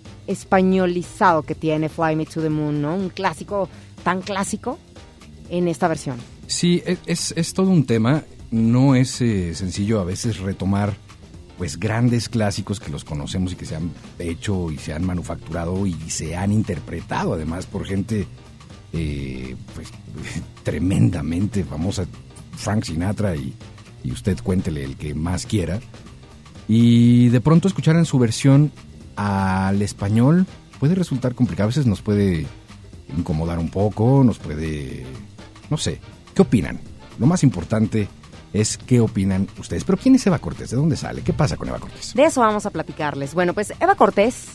españolizado 0.50 1.44
que 1.44 1.54
tiene 1.56 1.90
Fly 1.90 2.16
Me 2.16 2.26
to 2.26 2.42
the 2.42 2.50
Moon, 2.50 2.82
¿no? 2.82 2.96
Un 2.96 3.10
clásico 3.10 3.70
tan 4.04 4.22
clásico 4.22 4.80
en 5.50 5.68
esta 5.68 5.88
versión. 5.88 6.18
Sí, 6.48 6.82
e- 6.86 6.98
es, 7.06 7.32
es 7.38 7.54
todo 7.54 7.70
un 7.70 7.86
tema. 7.86 8.24
No 8.52 8.96
es 8.96 9.22
eh, 9.22 9.54
sencillo 9.54 10.00
a 10.00 10.04
veces 10.06 10.40
retomar 10.40 10.96
pues 11.58 11.80
grandes 11.80 12.30
clásicos 12.30 12.80
que 12.80 12.92
los 12.92 13.04
conocemos 13.04 13.54
y 13.54 13.56
que 13.56 13.66
se 13.66 13.76
han 13.76 13.92
hecho 14.20 14.72
y 14.72 14.78
se 14.78 14.94
han 14.94 15.06
manufacturado 15.06 15.86
y 15.86 15.94
se 16.10 16.36
han 16.36 16.52
interpretado 16.52 17.34
además 17.34 17.66
por 17.66 17.86
gente 17.86 18.28
eh, 18.94 19.56
pues 19.74 19.90
tremendamente 20.64 21.64
famosa, 21.64 22.06
Frank 22.56 22.84
Sinatra 22.84 23.36
y, 23.36 23.54
y 24.04 24.12
usted 24.12 24.38
cuéntele 24.42 24.84
el 24.84 24.96
que 24.96 25.14
más 25.14 25.46
quiera. 25.46 25.80
Y 26.68 27.30
de 27.30 27.42
pronto 27.42 27.68
escuchar 27.68 27.96
en 27.96 28.06
su 28.06 28.18
versión 28.18 28.72
al 29.16 29.82
español 29.82 30.46
puede 30.80 30.96
resultar 30.96 31.36
complicado, 31.36 31.66
a 31.66 31.68
veces 31.68 31.86
nos 31.86 32.02
puede 32.02 32.48
incomodar 33.16 33.60
un 33.60 33.70
poco, 33.70 34.24
nos 34.24 34.40
puede, 34.40 35.06
no 35.70 35.78
sé, 35.78 36.00
¿qué 36.34 36.42
opinan? 36.42 36.80
Lo 37.20 37.28
más 37.28 37.44
importante 37.44 38.08
es 38.60 38.78
qué 38.78 39.02
opinan 39.02 39.48
ustedes. 39.60 39.84
Pero 39.84 39.98
¿quién 39.98 40.16
es 40.16 40.26
Eva 40.28 40.40
Cortés? 40.40 40.70
¿De 40.72 40.78
dónde 40.78 40.96
sale? 40.96 41.22
¿Qué 41.22 41.34
pasa 41.34 41.58
con 41.58 41.68
Eva 41.70 41.80
Cortés? 41.80 42.14
De 42.14 42.24
eso 42.24 42.42
vamos 42.42 42.66
a 42.66 42.70
platicarles. 42.70 43.34
Bueno, 43.34 43.54
pues 43.54 43.74
Eva 43.80 43.96
Cortés, 43.96 44.46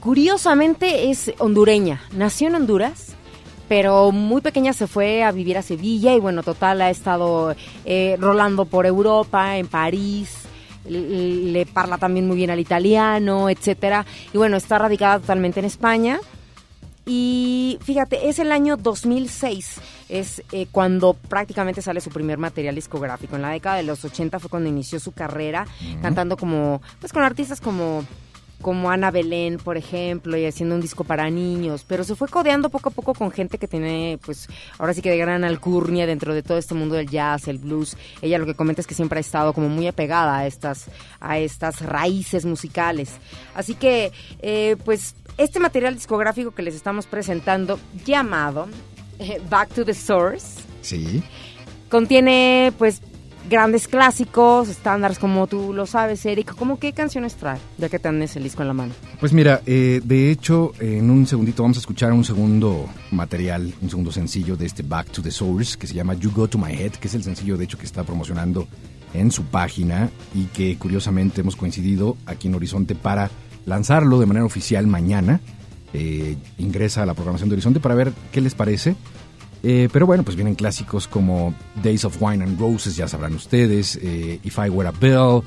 curiosamente 0.00 1.10
es 1.10 1.32
hondureña. 1.38 2.00
Nació 2.16 2.48
en 2.48 2.54
Honduras, 2.56 3.08
pero 3.68 4.10
muy 4.12 4.40
pequeña 4.40 4.72
se 4.72 4.86
fue 4.86 5.22
a 5.22 5.32
vivir 5.32 5.56
a 5.58 5.62
Sevilla 5.62 6.14
y 6.14 6.20
bueno, 6.20 6.42
total 6.42 6.80
ha 6.82 6.90
estado 6.90 7.54
eh, 7.84 8.16
rolando 8.18 8.64
por 8.64 8.86
Europa, 8.86 9.56
en 9.56 9.66
París. 9.68 10.30
l- 10.86 11.52
Le 11.52 11.66
parla 11.66 11.98
también 11.98 12.26
muy 12.26 12.36
bien 12.36 12.50
al 12.50 12.60
italiano, 12.60 13.48
etcétera. 13.50 14.04
Y 14.32 14.38
bueno, 14.38 14.56
está 14.56 14.78
radicada 14.78 15.20
totalmente 15.20 15.60
en 15.60 15.66
España. 15.66 16.18
Y 17.12 17.76
fíjate, 17.82 18.28
es 18.28 18.38
el 18.38 18.52
año 18.52 18.76
2006, 18.76 19.80
es 20.08 20.44
eh, 20.52 20.68
cuando 20.70 21.14
prácticamente 21.14 21.82
sale 21.82 22.00
su 22.00 22.08
primer 22.10 22.38
material 22.38 22.76
discográfico. 22.76 23.34
En 23.34 23.42
la 23.42 23.48
década 23.48 23.78
de 23.78 23.82
los 23.82 24.04
80 24.04 24.38
fue 24.38 24.48
cuando 24.48 24.68
inició 24.68 25.00
su 25.00 25.10
carrera, 25.10 25.66
cantando 26.02 26.36
como, 26.36 26.80
pues 27.00 27.12
con 27.12 27.24
artistas 27.24 27.60
como 27.60 28.04
como 28.62 28.90
Ana 28.90 29.10
Belén, 29.10 29.56
por 29.56 29.76
ejemplo, 29.76 30.36
y 30.36 30.44
haciendo 30.44 30.74
un 30.74 30.82
disco 30.82 31.04
para 31.04 31.30
niños, 31.30 31.84
pero 31.88 32.04
se 32.04 32.14
fue 32.14 32.28
codeando 32.28 32.68
poco 32.68 32.90
a 32.90 32.92
poco 32.92 33.14
con 33.14 33.30
gente 33.30 33.56
que 33.56 33.66
tiene, 33.66 34.18
pues, 34.24 34.48
ahora 34.78 34.92
sí 34.92 35.00
que 35.00 35.10
de 35.10 35.16
gran 35.16 35.44
alcurnia 35.44 36.06
dentro 36.06 36.34
de 36.34 36.42
todo 36.42 36.58
este 36.58 36.74
mundo 36.74 36.94
del 36.94 37.08
jazz, 37.08 37.48
el 37.48 37.58
blues. 37.58 37.96
Ella 38.20 38.38
lo 38.38 38.46
que 38.46 38.54
comenta 38.54 38.82
es 38.82 38.86
que 38.86 38.94
siempre 38.94 39.18
ha 39.18 39.20
estado 39.20 39.54
como 39.54 39.68
muy 39.68 39.86
apegada 39.86 40.36
a 40.36 40.46
estas, 40.46 40.88
a 41.20 41.38
estas 41.38 41.80
raíces 41.80 42.44
musicales. 42.44 43.12
Así 43.54 43.74
que, 43.74 44.12
eh, 44.42 44.76
pues, 44.84 45.14
este 45.42 45.58
material 45.58 45.94
discográfico 45.94 46.50
que 46.52 46.62
les 46.62 46.74
estamos 46.74 47.06
presentando, 47.06 47.78
llamado 48.04 48.68
eh, 49.18 49.40
Back 49.48 49.70
to 49.74 49.84
the 49.84 49.94
Source, 49.94 50.60
Sí. 50.82 51.22
contiene, 51.88 52.72
pues, 52.78 53.00
grandes 53.48 53.88
clásicos, 53.88 54.68
estándares 54.68 55.18
como 55.18 55.46
tú 55.46 55.72
lo 55.72 55.86
sabes, 55.86 56.24
Eric. 56.26 56.54
¿Cómo 56.54 56.78
qué 56.78 56.92
canciones 56.92 57.34
trae? 57.36 57.58
Ya 57.78 57.88
que 57.88 57.98
tenés 57.98 58.36
el 58.36 58.42
disco 58.42 58.60
en 58.62 58.68
la 58.68 58.74
mano. 58.74 58.92
Pues 59.18 59.32
mira, 59.32 59.62
eh, 59.66 60.00
de 60.04 60.30
hecho, 60.30 60.72
en 60.78 61.10
un 61.10 61.26
segundito 61.26 61.62
vamos 61.62 61.78
a 61.78 61.80
escuchar 61.80 62.12
un 62.12 62.22
segundo 62.24 62.86
material, 63.10 63.72
un 63.80 63.88
segundo 63.88 64.12
sencillo 64.12 64.56
de 64.56 64.66
este 64.66 64.82
Back 64.82 65.10
to 65.10 65.22
the 65.22 65.30
Source, 65.30 65.78
que 65.78 65.86
se 65.86 65.94
llama 65.94 66.14
You 66.14 66.30
Go 66.32 66.48
to 66.48 66.58
My 66.58 66.72
Head, 66.74 66.92
que 66.92 67.08
es 67.08 67.14
el 67.14 67.22
sencillo 67.24 67.56
de 67.56 67.64
hecho 67.64 67.78
que 67.78 67.86
está 67.86 68.04
promocionando 68.04 68.68
en 69.14 69.30
su 69.32 69.42
página 69.44 70.10
y 70.34 70.44
que 70.44 70.76
curiosamente 70.76 71.40
hemos 71.40 71.56
coincidido 71.56 72.16
aquí 72.26 72.46
en 72.48 72.54
Horizonte 72.54 72.94
para 72.94 73.30
lanzarlo 73.66 74.18
de 74.18 74.26
manera 74.26 74.44
oficial 74.44 74.86
mañana. 74.86 75.40
Eh, 75.92 76.36
ingresa 76.58 77.02
a 77.02 77.06
la 77.06 77.14
programación 77.14 77.48
de 77.48 77.54
Horizonte 77.54 77.80
para 77.80 77.94
ver 77.94 78.12
qué 78.32 78.40
les 78.40 78.54
parece. 78.54 78.94
Eh, 79.62 79.88
pero 79.92 80.06
bueno, 80.06 80.22
pues 80.22 80.36
vienen 80.36 80.54
clásicos 80.54 81.06
como 81.06 81.54
Days 81.82 82.04
of 82.04 82.16
Wine 82.20 82.42
and 82.44 82.58
Roses, 82.58 82.96
ya 82.96 83.06
sabrán 83.06 83.34
ustedes, 83.34 83.98
eh, 84.02 84.40
If 84.42 84.58
I 84.58 84.70
Were 84.70 84.88
a 84.88 84.92
Bell, 84.92 85.42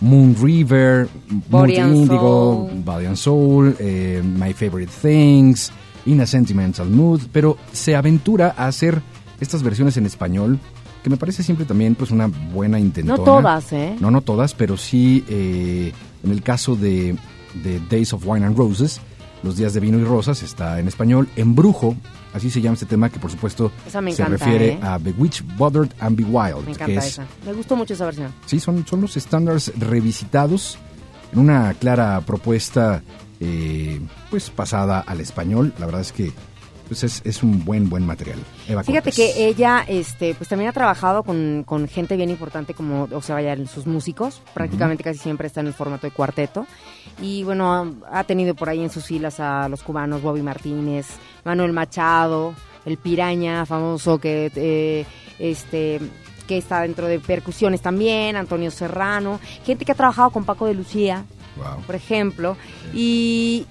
Moon 0.00 0.36
River, 0.40 1.08
Body 1.48 1.76
and 1.76 1.94
Indigo, 1.94 2.68
Soul. 2.68 2.82
Body 2.84 3.06
and 3.06 3.16
Soul, 3.16 3.76
eh, 3.78 4.22
My 4.22 4.52
Favorite 4.52 4.92
Things, 5.00 5.72
In 6.06 6.20
a 6.20 6.26
Sentimental 6.26 6.90
Mood, 6.90 7.22
pero 7.32 7.56
se 7.72 7.96
aventura 7.96 8.54
a 8.56 8.66
hacer 8.66 9.00
estas 9.40 9.62
versiones 9.62 9.96
en 9.96 10.04
español, 10.04 10.58
que 11.02 11.08
me 11.08 11.16
parece 11.16 11.42
siempre 11.42 11.64
también 11.64 11.94
pues 11.94 12.10
una 12.10 12.26
buena 12.26 12.78
intentona. 12.78 13.16
No 13.16 13.24
todas, 13.24 13.72
¿eh? 13.72 13.96
No, 13.98 14.10
no 14.10 14.20
todas, 14.20 14.54
pero 14.54 14.76
sí 14.76 15.24
eh, 15.28 15.92
en 16.22 16.30
el 16.30 16.42
caso 16.42 16.76
de, 16.76 17.16
de 17.62 17.80
Days 17.80 18.12
of 18.12 18.26
Wine 18.26 18.44
and 18.44 18.56
Roses, 18.56 19.00
Los 19.42 19.56
días 19.56 19.74
de 19.74 19.80
vino 19.80 19.98
y 19.98 20.04
rosas 20.04 20.42
está 20.42 20.80
en 20.80 20.88
español. 20.88 21.28
Embrujo, 21.36 21.94
así 22.32 22.50
se 22.50 22.62
llama 22.62 22.74
este 22.74 22.86
tema 22.86 23.10
que 23.10 23.18
por 23.18 23.30
supuesto 23.30 23.70
se 23.86 23.98
encanta, 23.98 24.24
refiere 24.24 24.68
¿eh? 24.72 24.80
a 24.82 24.96
Bewitched, 24.96 25.44
Bothered 25.58 25.92
and 26.00 26.16
Be 26.16 26.24
Wild. 26.24 26.60
Me 26.60 26.64
que 26.64 26.70
encanta 26.72 27.00
es, 27.00 27.06
esa. 27.06 27.26
Me 27.44 27.52
gustó 27.52 27.76
mucho 27.76 27.92
esa 27.92 28.06
versión. 28.06 28.32
Sí, 28.46 28.58
son, 28.58 28.86
son 28.86 29.02
los 29.02 29.18
estándares 29.18 29.70
revisitados 29.76 30.78
en 31.30 31.40
una 31.40 31.74
clara 31.74 32.22
propuesta 32.22 33.02
eh, 33.40 34.00
pues 34.30 34.48
pasada 34.48 35.00
al 35.00 35.20
español. 35.20 35.74
La 35.78 35.84
verdad 35.84 36.00
es 36.00 36.12
que 36.12 36.32
pues 36.86 37.04
es, 37.04 37.22
es 37.24 37.42
un 37.42 37.64
buen, 37.64 37.88
buen 37.88 38.06
material. 38.06 38.38
Eva 38.68 38.82
Fíjate 38.84 39.10
Cortés. 39.10 39.34
que 39.34 39.46
ella, 39.48 39.84
este, 39.88 40.34
pues 40.34 40.48
también 40.48 40.68
ha 40.70 40.72
trabajado 40.72 41.22
con, 41.22 41.64
con 41.66 41.88
gente 41.88 42.16
bien 42.16 42.30
importante 42.30 42.74
como, 42.74 43.08
o 43.10 43.22
sea, 43.22 43.34
vaya, 43.36 43.56
sus 43.66 43.86
músicos. 43.86 44.42
Prácticamente 44.52 45.02
casi 45.04 45.18
siempre 45.18 45.46
está 45.46 45.60
en 45.60 45.68
el 45.68 45.74
formato 45.74 46.06
de 46.06 46.12
cuarteto. 46.12 46.66
Y 47.22 47.42
bueno, 47.44 47.72
ha, 48.10 48.18
ha 48.20 48.24
tenido 48.24 48.54
por 48.54 48.68
ahí 48.68 48.82
en 48.82 48.90
sus 48.90 49.06
filas 49.06 49.40
a 49.40 49.68
los 49.68 49.82
cubanos 49.82 50.22
Bobby 50.22 50.42
Martínez, 50.42 51.06
Manuel 51.44 51.72
Machado, 51.72 52.54
el 52.84 52.96
Piraña, 52.98 53.64
famoso 53.66 54.18
que, 54.18 54.50
eh, 54.54 55.06
este, 55.38 56.00
que 56.46 56.58
está 56.58 56.82
dentro 56.82 57.06
de 57.06 57.18
percusiones 57.20 57.80
también, 57.80 58.36
Antonio 58.36 58.70
Serrano, 58.70 59.40
gente 59.64 59.84
que 59.84 59.92
ha 59.92 59.94
trabajado 59.94 60.30
con 60.30 60.44
Paco 60.44 60.66
de 60.66 60.74
Lucía, 60.74 61.24
Wow. 61.56 61.84
por 61.86 61.94
ejemplo, 61.94 62.56
y, 62.92 63.64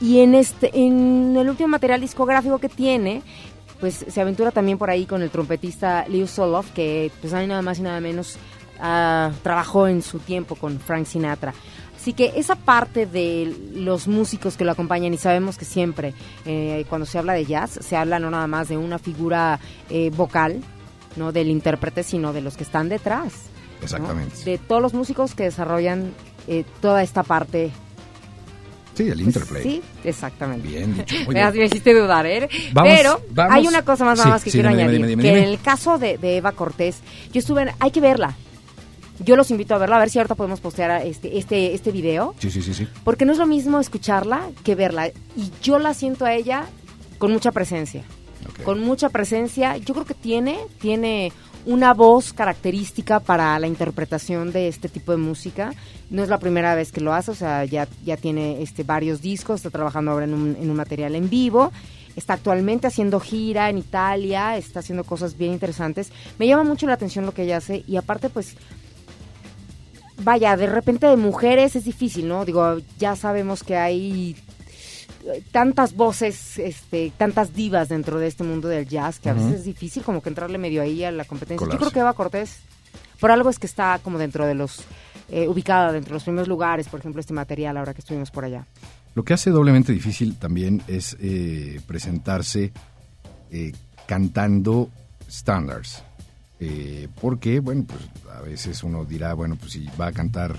y 0.00 0.20
en 0.20 0.34
este 0.34 0.70
en 0.78 1.36
el 1.36 1.48
último 1.48 1.68
material 1.68 2.00
discográfico 2.00 2.58
que 2.58 2.68
tiene, 2.68 3.22
pues 3.80 4.04
se 4.08 4.20
aventura 4.20 4.50
también 4.50 4.78
por 4.78 4.90
ahí 4.90 5.06
con 5.06 5.22
el 5.22 5.30
trompetista 5.30 6.06
Leo 6.08 6.26
Soloff, 6.26 6.70
que 6.72 7.10
pues 7.20 7.32
hay 7.32 7.46
nada 7.46 7.62
más 7.62 7.78
y 7.78 7.82
nada 7.82 8.00
menos 8.00 8.36
ah, 8.80 9.30
trabajó 9.42 9.88
en 9.88 10.02
su 10.02 10.18
tiempo 10.18 10.54
con 10.54 10.80
Frank 10.80 11.06
Sinatra. 11.06 11.54
Así 12.00 12.14
que 12.14 12.32
esa 12.36 12.56
parte 12.56 13.04
de 13.04 13.54
los 13.74 14.08
músicos 14.08 14.56
que 14.56 14.64
lo 14.64 14.72
acompañan, 14.72 15.12
y 15.12 15.18
sabemos 15.18 15.58
que 15.58 15.66
siempre 15.66 16.14
eh, 16.46 16.86
cuando 16.88 17.04
se 17.04 17.18
habla 17.18 17.34
de 17.34 17.44
jazz, 17.44 17.78
se 17.82 17.94
habla 17.94 18.18
no 18.18 18.30
nada 18.30 18.46
más 18.46 18.68
de 18.68 18.78
una 18.78 18.98
figura 18.98 19.60
eh, 19.90 20.10
vocal, 20.16 20.62
no 21.16 21.30
del 21.30 21.48
intérprete, 21.48 22.02
sino 22.02 22.32
de 22.32 22.40
los 22.40 22.56
que 22.56 22.62
están 22.62 22.88
detrás. 22.88 23.34
¿no? 23.78 23.84
Exactamente. 23.84 24.44
De 24.44 24.56
todos 24.56 24.80
los 24.80 24.94
músicos 24.94 25.34
que 25.34 25.42
desarrollan 25.42 26.14
eh, 26.48 26.64
toda 26.80 27.02
esta 27.02 27.22
parte. 27.22 27.70
Sí, 28.94 29.08
el 29.08 29.20
interplay. 29.20 29.62
sí, 29.62 29.82
exactamente. 30.04 30.68
Bien 30.68 30.94
dicho. 30.96 31.16
Me, 31.30 31.64
hiciste 31.64 31.94
dudar, 31.94 32.26
¿eh? 32.26 32.48
Vamos, 32.72 32.92
Pero 32.96 33.20
vamos. 33.30 33.54
hay 33.56 33.66
una 33.66 33.82
cosa 33.82 34.04
más, 34.04 34.18
nada 34.18 34.24
Sí, 34.28 34.30
más 34.32 34.44
que 34.44 34.50
sí, 34.50 34.58
quiero 34.58 34.68
dime, 34.70 34.82
añadir. 34.82 34.98
dime, 35.06 35.08
dime, 35.08 35.22
que 35.22 35.28
en 35.38 35.44
el 35.48 35.60
caso 35.60 35.98
de, 35.98 36.18
de 36.18 36.36
Eva 36.38 36.52
Cortés, 36.52 36.98
yo 37.32 37.38
estuve 37.38 37.62
en- 37.62 37.70
Hay 37.78 37.90
que 37.92 38.00
verla. 38.00 38.36
Yo 39.22 39.36
los 39.36 39.50
invito 39.50 39.74
a 39.74 39.78
verla, 39.78 39.96
a 39.96 39.98
ver 40.00 40.08
si 40.10 40.18
ahorita 40.18 40.34
podemos 40.34 40.60
postear 40.60 41.06
este, 41.06 41.36
este, 41.38 41.74
este 41.74 41.92
video. 41.92 42.34
Sí, 42.38 42.50
sí, 42.50 42.62
sí, 42.62 42.72
sí. 42.72 42.88
Porque 43.04 43.26
no 43.26 43.32
es 43.32 43.38
lo 43.38 43.46
mismo 43.46 43.78
escucharla 43.78 44.48
que 44.64 44.74
verla. 44.74 45.08
Y 45.08 45.50
yo 45.62 45.78
la 45.78 45.92
siento 45.92 46.24
a 46.24 46.32
ella 46.34 46.64
con 47.18 47.30
mucha 47.30 47.52
presencia. 47.52 48.02
Con 48.64 48.80
mucha 48.80 49.10
presencia. 49.10 49.76
Yo 49.76 49.92
creo 49.92 50.06
que 50.06 50.14
tiene, 50.14 50.58
tiene 50.80 51.32
una 51.66 51.94
voz 51.94 52.32
característica 52.32 53.20
para 53.20 53.58
la 53.58 53.66
interpretación 53.66 54.52
de 54.52 54.68
este 54.68 54.88
tipo 54.88 55.12
de 55.12 55.18
música. 55.18 55.72
No 56.10 56.22
es 56.22 56.28
la 56.28 56.38
primera 56.38 56.74
vez 56.74 56.92
que 56.92 57.00
lo 57.00 57.12
hace, 57.12 57.30
o 57.30 57.34
sea, 57.34 57.64
ya, 57.64 57.86
ya 58.04 58.16
tiene 58.16 58.62
este, 58.62 58.82
varios 58.82 59.20
discos, 59.20 59.56
está 59.56 59.70
trabajando 59.70 60.10
ahora 60.10 60.24
en 60.24 60.34
un, 60.34 60.56
en 60.60 60.70
un 60.70 60.76
material 60.76 61.14
en 61.14 61.28
vivo. 61.28 61.72
Está 62.16 62.34
actualmente 62.34 62.86
haciendo 62.86 63.20
gira 63.20 63.70
en 63.70 63.78
Italia, 63.78 64.56
está 64.56 64.80
haciendo 64.80 65.04
cosas 65.04 65.36
bien 65.36 65.52
interesantes. 65.52 66.10
Me 66.38 66.46
llama 66.46 66.64
mucho 66.64 66.86
la 66.86 66.94
atención 66.94 67.24
lo 67.24 67.32
que 67.32 67.44
ella 67.44 67.58
hace 67.58 67.84
y 67.86 67.96
aparte 67.96 68.28
pues 68.28 68.56
vaya, 70.22 70.56
de 70.56 70.66
repente 70.66 71.06
de 71.06 71.16
mujeres 71.16 71.76
es 71.76 71.84
difícil, 71.84 72.28
¿no? 72.28 72.44
Digo, 72.44 72.78
ya 72.98 73.16
sabemos 73.16 73.62
que 73.62 73.76
hay 73.76 74.36
tantas 75.52 75.94
voces, 75.94 76.58
este, 76.58 77.12
tantas 77.16 77.54
divas 77.54 77.88
dentro 77.88 78.18
de 78.18 78.26
este 78.26 78.44
mundo 78.44 78.68
del 78.68 78.88
jazz 78.88 79.18
que 79.20 79.30
a 79.30 79.34
veces 79.34 79.52
es 79.52 79.64
difícil 79.64 80.02
como 80.02 80.22
que 80.22 80.28
entrarle 80.28 80.58
medio 80.58 80.82
ahí 80.82 81.04
a 81.04 81.10
la 81.10 81.24
competencia. 81.24 81.66
Yo 81.70 81.78
creo 81.78 81.90
que 81.90 82.00
Eva 82.00 82.14
Cortés, 82.14 82.58
por 83.18 83.30
algo 83.30 83.50
es 83.50 83.58
que 83.58 83.66
está 83.66 83.98
como 84.02 84.18
dentro 84.18 84.46
de 84.46 84.54
los, 84.54 84.84
eh, 85.30 85.48
ubicada 85.48 85.92
dentro 85.92 86.10
de 86.10 86.14
los 86.14 86.24
primeros 86.24 86.48
lugares, 86.48 86.88
por 86.88 87.00
ejemplo, 87.00 87.20
este 87.20 87.34
material 87.34 87.76
ahora 87.76 87.94
que 87.94 88.00
estuvimos 88.00 88.30
por 88.30 88.44
allá. 88.44 88.66
Lo 89.14 89.24
que 89.24 89.34
hace 89.34 89.50
doblemente 89.50 89.92
difícil 89.92 90.36
también 90.36 90.82
es 90.86 91.16
eh, 91.20 91.80
presentarse 91.86 92.72
eh, 93.50 93.72
cantando 94.06 94.90
standards. 95.28 96.02
Eh, 96.60 97.08
porque, 97.20 97.58
bueno, 97.60 97.84
pues 97.86 98.00
a 98.36 98.40
veces 98.42 98.82
uno 98.84 99.04
dirá, 99.04 99.34
bueno, 99.34 99.56
pues 99.56 99.72
si 99.72 99.86
va 100.00 100.08
a 100.08 100.12
cantar 100.12 100.56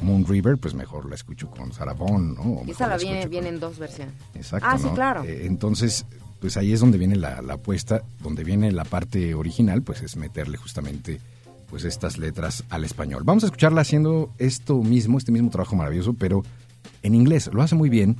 Moon 0.00 0.26
River, 0.26 0.56
pues 0.58 0.74
mejor 0.74 1.08
la 1.08 1.14
escucho 1.14 1.50
con 1.50 1.70
Vaughan, 1.70 2.34
¿no? 2.34 2.62
Y 2.66 2.70
esa 2.70 2.86
la 2.86 2.96
viene, 2.96 3.48
en 3.48 3.60
dos 3.60 3.78
versiones. 3.78 4.14
Exacto, 4.34 4.66
Ah, 4.70 4.78
sí, 4.78 4.88
claro. 4.94 5.24
Eh, 5.24 5.46
entonces, 5.46 6.06
pues 6.40 6.56
ahí 6.56 6.72
es 6.72 6.80
donde 6.80 6.98
viene 6.98 7.16
la, 7.16 7.42
la 7.42 7.54
apuesta, 7.54 8.02
donde 8.22 8.44
viene 8.44 8.72
la 8.72 8.84
parte 8.84 9.34
original, 9.34 9.82
pues 9.82 10.02
es 10.02 10.16
meterle 10.16 10.56
justamente 10.56 11.20
pues 11.68 11.84
estas 11.84 12.18
letras 12.18 12.64
al 12.68 12.84
español. 12.84 13.22
Vamos 13.24 13.44
a 13.44 13.46
escucharla 13.46 13.82
haciendo 13.82 14.30
esto 14.38 14.82
mismo, 14.82 15.18
este 15.18 15.30
mismo 15.32 15.50
trabajo 15.50 15.76
maravilloso, 15.76 16.14
pero 16.14 16.42
en 17.02 17.14
inglés. 17.14 17.48
Lo 17.52 17.62
hace 17.62 17.76
muy 17.76 17.88
bien. 17.88 18.16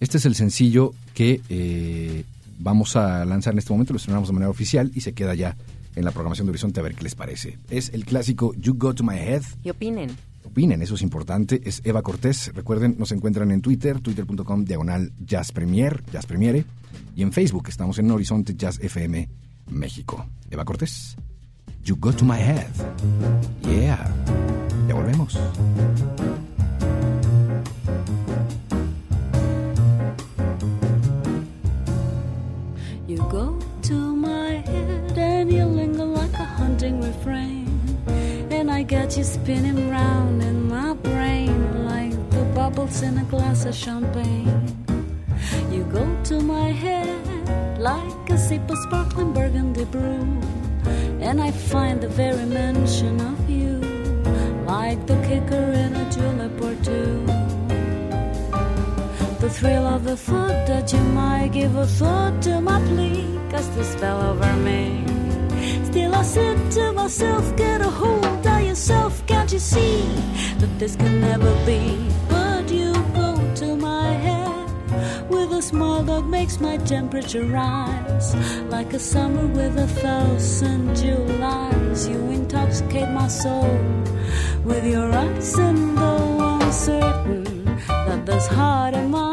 Este 0.00 0.18
es 0.18 0.26
el 0.26 0.34
sencillo 0.34 0.92
que 1.14 1.40
eh, 1.48 2.24
vamos 2.58 2.94
a 2.96 3.24
lanzar 3.24 3.52
en 3.54 3.58
este 3.58 3.72
momento, 3.72 3.92
lo 3.92 3.96
estrenamos 3.98 4.28
de 4.28 4.34
manera 4.34 4.50
oficial 4.50 4.90
y 4.94 5.00
se 5.00 5.12
queda 5.12 5.34
ya 5.34 5.56
en 5.96 6.04
la 6.04 6.10
programación 6.12 6.46
de 6.46 6.50
Horizonte 6.50 6.80
a 6.80 6.82
ver 6.82 6.94
qué 6.94 7.02
les 7.02 7.14
parece. 7.14 7.58
Es 7.70 7.90
el 7.94 8.04
clásico 8.04 8.52
You 8.54 8.74
Go 8.76 8.94
to 8.94 9.02
My 9.04 9.16
Head. 9.16 9.42
Y 9.62 9.70
opinen. 9.70 10.10
Opinen, 10.44 10.82
eso 10.82 10.94
es 10.94 11.02
importante. 11.02 11.60
Es 11.64 11.80
Eva 11.84 12.02
Cortés. 12.02 12.52
Recuerden, 12.54 12.96
nos 12.98 13.12
encuentran 13.12 13.50
en 13.50 13.60
Twitter, 13.60 14.00
twitter.com 14.00 14.64
diagonal 14.64 15.12
Jazz 15.18 15.52
Premier, 15.52 16.02
Jazz 16.12 16.26
Premiere. 16.26 16.64
Y 17.16 17.22
en 17.22 17.32
Facebook 17.32 17.68
estamos 17.68 17.98
en 17.98 18.10
Horizonte 18.10 18.54
Jazz 18.56 18.78
FM 18.80 19.28
México. 19.70 20.26
Eva 20.50 20.64
Cortés. 20.64 21.16
You 21.82 21.96
go 21.96 22.12
to 22.12 22.24
my 22.24 22.38
head. 22.38 22.70
Yeah. 23.62 24.10
Ya 24.88 24.94
volvemos. 24.94 25.38
You 33.06 33.18
go 33.30 33.58
to 33.82 34.16
my 34.16 34.62
head 34.66 35.18
and 35.18 35.52
you 35.52 35.64
linger 35.66 36.04
like 36.06 36.32
a 36.34 36.44
hunting 36.44 37.00
refrain. 37.00 37.53
Spinning 39.24 39.88
round 39.88 40.42
in 40.42 40.68
my 40.68 40.92
brain 40.92 41.84
like 41.86 42.12
the 42.30 42.44
bubbles 42.54 43.00
in 43.00 43.16
a 43.16 43.24
glass 43.24 43.64
of 43.64 43.74
champagne. 43.74 44.76
You 45.70 45.84
go 45.84 46.04
to 46.24 46.40
my 46.40 46.68
head 46.68 47.78
like 47.78 48.30
a 48.30 48.36
sip 48.36 48.70
of 48.70 48.76
sparkling 48.86 49.32
burgundy 49.32 49.86
brew. 49.86 50.28
And 51.20 51.40
I 51.40 51.52
find 51.52 52.02
the 52.02 52.08
very 52.08 52.44
mention 52.44 53.18
of 53.20 53.48
you 53.48 53.80
like 54.66 55.06
the 55.06 55.16
kicker 55.26 55.66
in 55.84 55.96
a 55.96 56.10
julep 56.10 56.60
or 56.60 56.74
two. 56.84 57.24
The 59.40 59.50
thrill 59.50 59.86
of 59.86 60.04
the 60.04 60.18
foot 60.18 60.66
that 60.66 60.92
you 60.92 61.00
might 61.00 61.52
give 61.52 61.74
a 61.76 61.86
thought 61.86 62.42
to 62.42 62.60
my 62.60 62.78
plea. 62.88 63.24
Cast 63.50 63.74
the 63.74 63.84
spell 63.84 64.20
over 64.20 64.52
me. 64.68 65.02
Still 65.84 66.14
I 66.14 66.22
said 66.22 66.72
to 66.72 66.92
myself, 66.92 67.56
get 67.56 67.80
a 67.80 67.88
hold 67.88 68.23
yourself. 68.74 69.24
Can't 69.28 69.52
you 69.52 69.60
see 69.60 70.02
that 70.58 70.72
this 70.80 70.96
can 70.96 71.20
never 71.20 71.54
be? 71.64 71.80
But 72.28 72.68
you 72.72 72.92
go 73.14 73.30
to 73.60 73.76
my 73.76 74.10
head 74.26 75.30
with 75.30 75.52
a 75.52 75.62
smile 75.62 76.02
that 76.02 76.22
makes 76.22 76.60
my 76.60 76.76
temperature 76.78 77.44
rise. 77.44 78.34
Like 78.76 78.92
a 78.92 78.98
summer 78.98 79.46
with 79.46 79.78
a 79.78 79.86
thousand 80.02 80.96
Julys. 80.96 82.08
You 82.08 82.18
intoxicate 82.38 83.10
my 83.10 83.28
soul 83.28 83.78
with 84.64 84.84
your 84.84 85.08
eyes 85.12 85.54
and 85.56 85.96
though 85.96 86.40
I'm 86.40 86.72
certain 86.72 87.44
that 88.06 88.26
this 88.26 88.48
heart 88.48 88.94
of 88.94 89.08
mine 89.08 89.23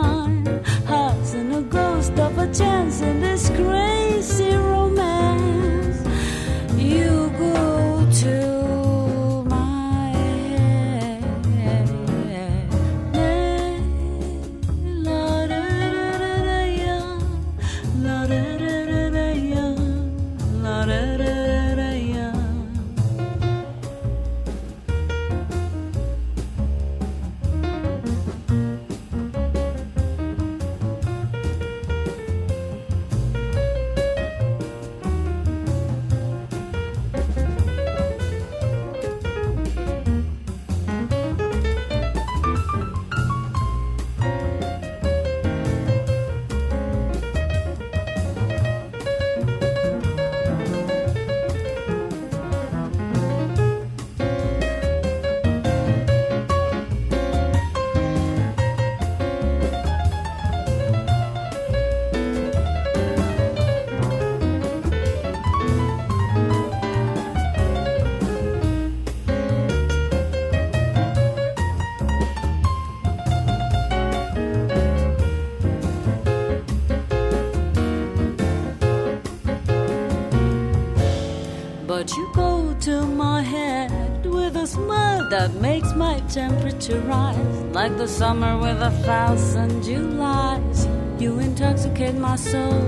to 82.81 83.05
my 83.05 83.43
head 83.43 84.25
with 84.25 84.55
a 84.55 84.65
smile 84.65 85.29
that 85.29 85.53
makes 85.53 85.93
my 85.93 86.19
temperature 86.21 86.99
rise. 87.01 87.61
Like 87.73 87.95
the 87.97 88.07
summer 88.07 88.57
with 88.57 88.81
a 88.81 88.89
thousand 89.05 89.83
Julys. 89.83 90.87
You 91.19 91.37
intoxicate 91.37 92.15
my 92.15 92.35
soul 92.37 92.81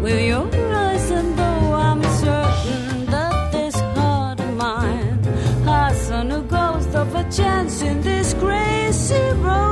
with 0.00 0.18
your 0.18 0.48
eyes, 0.74 1.10
and 1.10 1.38
though 1.38 1.74
I'm 1.74 2.02
certain 2.24 3.04
that 3.06 3.52
this 3.52 3.74
heart 3.96 4.40
of 4.40 4.56
mine 4.56 5.22
hasn't 5.64 6.32
a 6.32 6.40
ghost 6.40 6.94
of 6.94 7.14
a 7.14 7.30
chance 7.30 7.82
in 7.82 8.00
this 8.00 8.32
crazy 8.32 9.20
romance, 9.44 9.71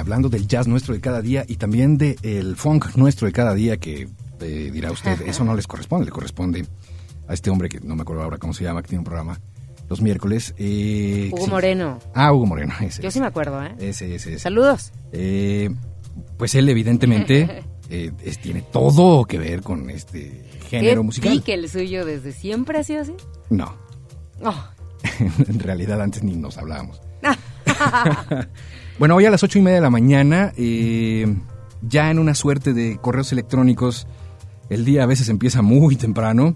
Hablando 0.00 0.28
del 0.28 0.46
jazz 0.48 0.66
nuestro 0.66 0.94
de 0.94 1.00
cada 1.00 1.22
día 1.22 1.44
y 1.46 1.56
también 1.56 1.96
del 1.98 2.56
funk 2.56 2.96
nuestro 2.96 3.26
de 3.26 3.32
cada 3.32 3.54
día, 3.54 3.76
que 3.78 4.08
eh, 4.40 4.70
dirá 4.72 4.90
usted, 4.90 5.20
eso 5.26 5.44
no 5.44 5.54
les 5.54 5.66
corresponde, 5.66 6.06
le 6.06 6.10
corresponde 6.12 6.66
a 7.28 7.34
este 7.34 7.50
hombre 7.50 7.68
que 7.68 7.80
no 7.80 7.94
me 7.94 8.02
acuerdo 8.02 8.22
ahora 8.22 8.38
cómo 8.38 8.52
se 8.54 8.64
llama, 8.64 8.82
que 8.82 8.88
tiene 8.88 9.00
un 9.00 9.04
programa 9.04 9.38
los 9.88 10.00
miércoles. 10.02 10.54
eh, 10.58 11.30
Hugo 11.32 11.44
sí. 11.46 11.50
Moreno. 11.50 11.98
Ah, 12.14 12.32
Hugo 12.32 12.46
Moreno, 12.46 12.74
ese. 12.80 13.02
Yo 13.02 13.10
sí 13.10 13.20
me 13.20 13.26
acuerdo, 13.26 13.62
¿eh? 13.64 13.74
Ese, 13.80 14.14
ese, 14.14 14.30
ese. 14.30 14.38
Saludos. 14.38 14.92
Eh, 15.12 15.70
pues 16.38 16.54
él 16.54 16.68
evidentemente 16.68 17.64
eh, 17.90 18.12
es- 18.24 18.38
tiene 18.40 18.62
todo 18.62 19.24
que 19.24 19.38
ver 19.38 19.62
con 19.62 19.90
este 19.90 20.44
género 20.68 21.00
¿Qué 21.00 21.06
musical. 21.06 21.32
pique 21.32 21.54
el 21.54 21.68
suyo 21.68 22.04
desde 22.04 22.32
siempre 22.32 22.78
ha 22.78 22.84
sido 22.84 23.02
así? 23.02 23.14
No, 23.50 23.74
Oh. 24.42 24.64
en 25.48 25.58
realidad 25.58 26.00
antes 26.00 26.22
ni 26.22 26.34
nos 26.36 26.56
hablábamos. 26.56 27.00
bueno, 29.00 29.16
hoy 29.16 29.24
a 29.24 29.30
las 29.30 29.42
ocho 29.42 29.58
y 29.58 29.62
media 29.62 29.76
de 29.76 29.80
la 29.80 29.88
mañana, 29.88 30.52
eh, 30.58 31.26
ya 31.80 32.10
en 32.10 32.18
una 32.18 32.34
suerte 32.34 32.74
de 32.74 32.98
correos 32.98 33.32
electrónicos, 33.32 34.06
el 34.68 34.84
día 34.84 35.04
a 35.04 35.06
veces 35.06 35.30
empieza 35.30 35.62
muy 35.62 35.96
temprano, 35.96 36.54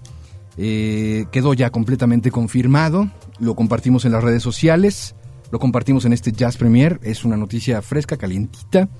eh, 0.59 1.25
quedó 1.33 1.55
ya 1.55 1.71
completamente 1.71 2.31
confirmado, 2.31 3.09
lo 3.39 3.55
compartimos 3.55 4.05
en 4.05 4.13
las 4.13 4.23
redes 4.23 4.43
sociales, 4.43 5.15
lo 5.53 5.59
compartimos 5.59 6.05
en 6.05 6.13
este 6.13 6.33
Jazz 6.33 6.59
Premier, 6.59 7.01
es 7.03 7.25
una 7.25 7.39
noticia 7.39 7.81
fresca, 7.81 8.19
calientita. 8.19 8.91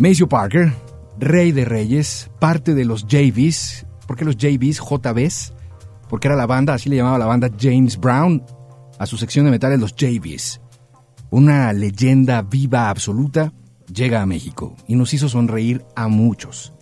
Maceo 0.00 0.28
Parker, 0.28 0.72
rey 1.20 1.52
de 1.52 1.64
reyes, 1.64 2.32
parte 2.40 2.74
de 2.74 2.84
los 2.84 3.06
JVs, 3.06 3.86
¿por 4.08 4.16
qué 4.16 4.24
los 4.24 4.36
JVs? 4.36 4.80
JVs, 4.80 5.52
porque 6.08 6.26
era 6.26 6.36
la 6.36 6.46
banda, 6.46 6.74
así 6.74 6.90
le 6.90 6.96
llamaba 6.96 7.16
la 7.16 7.26
banda 7.26 7.48
James 7.60 7.96
Brown, 7.96 8.44
a 8.98 9.06
su 9.06 9.16
sección 9.16 9.44
de 9.44 9.52
metales 9.52 9.78
los 9.78 9.94
JVs. 9.94 10.60
Una 11.30 11.72
leyenda 11.72 12.42
viva 12.42 12.90
absoluta 12.90 13.52
llega 13.92 14.20
a 14.20 14.26
México 14.26 14.76
y 14.88 14.96
nos 14.96 15.14
hizo 15.14 15.28
sonreír 15.28 15.84
a 15.94 16.08
muchos. 16.08 16.72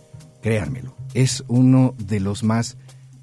Créanmelo, 0.41 0.95
es 1.13 1.43
uno 1.47 1.93
de 1.99 2.19
los 2.19 2.43
más 2.43 2.77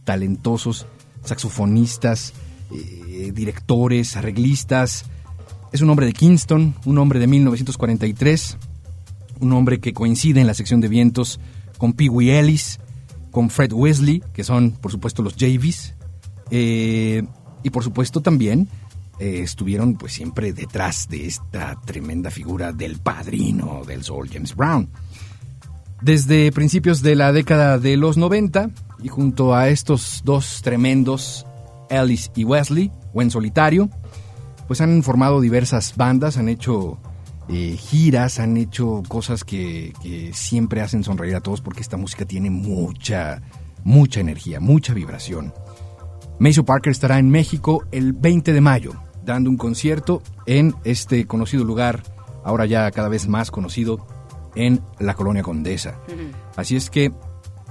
talentosos 0.05 0.87
saxofonistas, 1.25 2.33
eh, 2.71 3.33
directores, 3.35 4.17
arreglistas. 4.17 5.07
Es 5.73 5.81
un 5.81 5.91
hombre 5.91 6.07
de 6.07 6.13
Kingston, 6.13 6.77
un 6.85 6.99
hombre 6.99 7.19
de 7.19 7.27
1943, 7.27 8.57
un 9.41 9.53
hombre 9.53 9.81
que 9.81 9.93
coincide 9.93 10.41
en 10.41 10.47
la 10.47 10.55
sección 10.55 10.81
de 10.81 10.89
vientos 10.89 11.41
con 11.77 11.93
Pee 11.93 12.09
Wee 12.09 12.31
Ellis, 12.31 12.79
con 13.33 13.51
Fred 13.51 13.73
Wesley, 13.73 14.23
que 14.33 14.45
son 14.45 14.71
por 14.71 14.93
supuesto 14.93 15.23
los 15.23 15.35
Javies, 15.35 15.95
eh, 16.51 17.25
y 17.65 17.71
por 17.71 17.83
supuesto 17.83 18.21
también 18.23 18.69
eh, 19.19 19.41
estuvieron 19.41 19.95
pues 19.95 20.13
siempre 20.13 20.53
detrás 20.53 21.09
de 21.09 21.27
esta 21.27 21.81
tremenda 21.85 22.31
figura 22.31 22.73
del 22.73 22.99
padrino 22.99 23.83
del 23.87 24.05
soul, 24.05 24.29
James 24.31 24.55
Brown. 24.55 24.91
Desde 26.03 26.53
principios 26.53 27.01
de 27.01 27.17
la 27.17 27.33
década 27.33 27.79
de 27.79 27.97
los 27.97 28.19
90 28.19 28.71
y 29.03 29.09
junto 29.09 29.55
a 29.55 29.69
estos 29.71 30.21
dos 30.25 30.61
tremendos, 30.63 31.47
Ellis 31.89 32.31
y 32.35 32.45
Wesley, 32.45 32.93
o 33.15 33.23
en 33.23 33.31
solitario, 33.31 33.89
pues 34.67 34.81
han 34.81 35.03
formado 35.03 35.41
diversas 35.41 35.97
bandas, 35.97 36.37
han 36.37 36.51
hecho 36.51 36.99
eh, 37.49 37.77
giras, 37.79 38.39
han 38.39 38.57
hecho 38.59 39.03
cosas 39.09 39.45
que, 39.45 39.95
que 40.03 40.33
siempre 40.35 40.83
hacen 40.83 41.05
sonreír 41.05 41.37
a 41.37 41.41
todos 41.41 41.63
porque 41.63 41.81
esta 41.81 41.97
música 41.97 42.27
tiene 42.27 42.51
mucha, 42.51 43.41
mucha 43.83 44.21
energía, 44.21 44.61
mucha 44.61 44.93
vibración. 44.93 45.55
Maceo 46.39 46.65
Parker 46.65 46.91
estará 46.91 47.19
en 47.19 47.31
México 47.31 47.87
el 47.93 48.13
20 48.13 48.53
de 48.53 48.61
mayo, 48.61 48.93
dando 49.27 49.51
un 49.51 49.59
concierto 49.59 50.23
en 50.47 50.75
este 50.85 51.27
conocido 51.27 51.65
lugar, 51.65 52.03
ahora 52.45 52.65
ya 52.65 52.91
cada 52.93 53.09
vez 53.09 53.29
más 53.29 53.51
conocido, 53.51 54.07
en 54.55 54.81
la 54.99 55.13
colonia 55.13 55.43
Condesa. 55.43 55.99
Así 56.57 56.77
es 56.77 56.89
que 56.89 57.13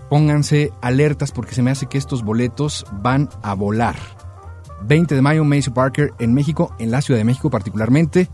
pónganse 0.10 0.72
alertas 0.82 1.32
porque 1.32 1.56
se 1.56 1.64
me 1.64 1.72
hace 1.72 1.88
que 1.88 1.98
estos 1.98 2.24
boletos 2.24 2.86
van 3.02 3.30
a 3.42 3.56
volar. 3.56 3.96
20 4.84 5.16
de 5.16 5.22
mayo, 5.22 5.44
Maceo 5.44 5.74
Parker 5.74 6.14
en 6.20 6.34
México, 6.36 6.76
en 6.78 6.92
la 6.92 7.02
Ciudad 7.02 7.20
de 7.20 7.24
México 7.24 7.50
particularmente, 7.50 8.30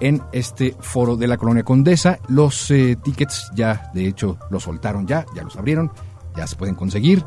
en 0.00 0.22
este 0.32 0.76
foro 0.80 1.16
de 1.16 1.26
la 1.26 1.38
colonia 1.38 1.62
Condesa. 1.62 2.18
Los 2.28 2.70
eh, 2.70 2.96
tickets 3.02 3.50
ya, 3.54 3.90
de 3.94 4.06
hecho, 4.06 4.38
los 4.50 4.64
soltaron 4.64 5.06
ya, 5.06 5.24
ya 5.34 5.42
los 5.42 5.56
abrieron, 5.56 5.90
ya 6.36 6.46
se 6.46 6.56
pueden 6.56 6.74
conseguir. 6.74 7.24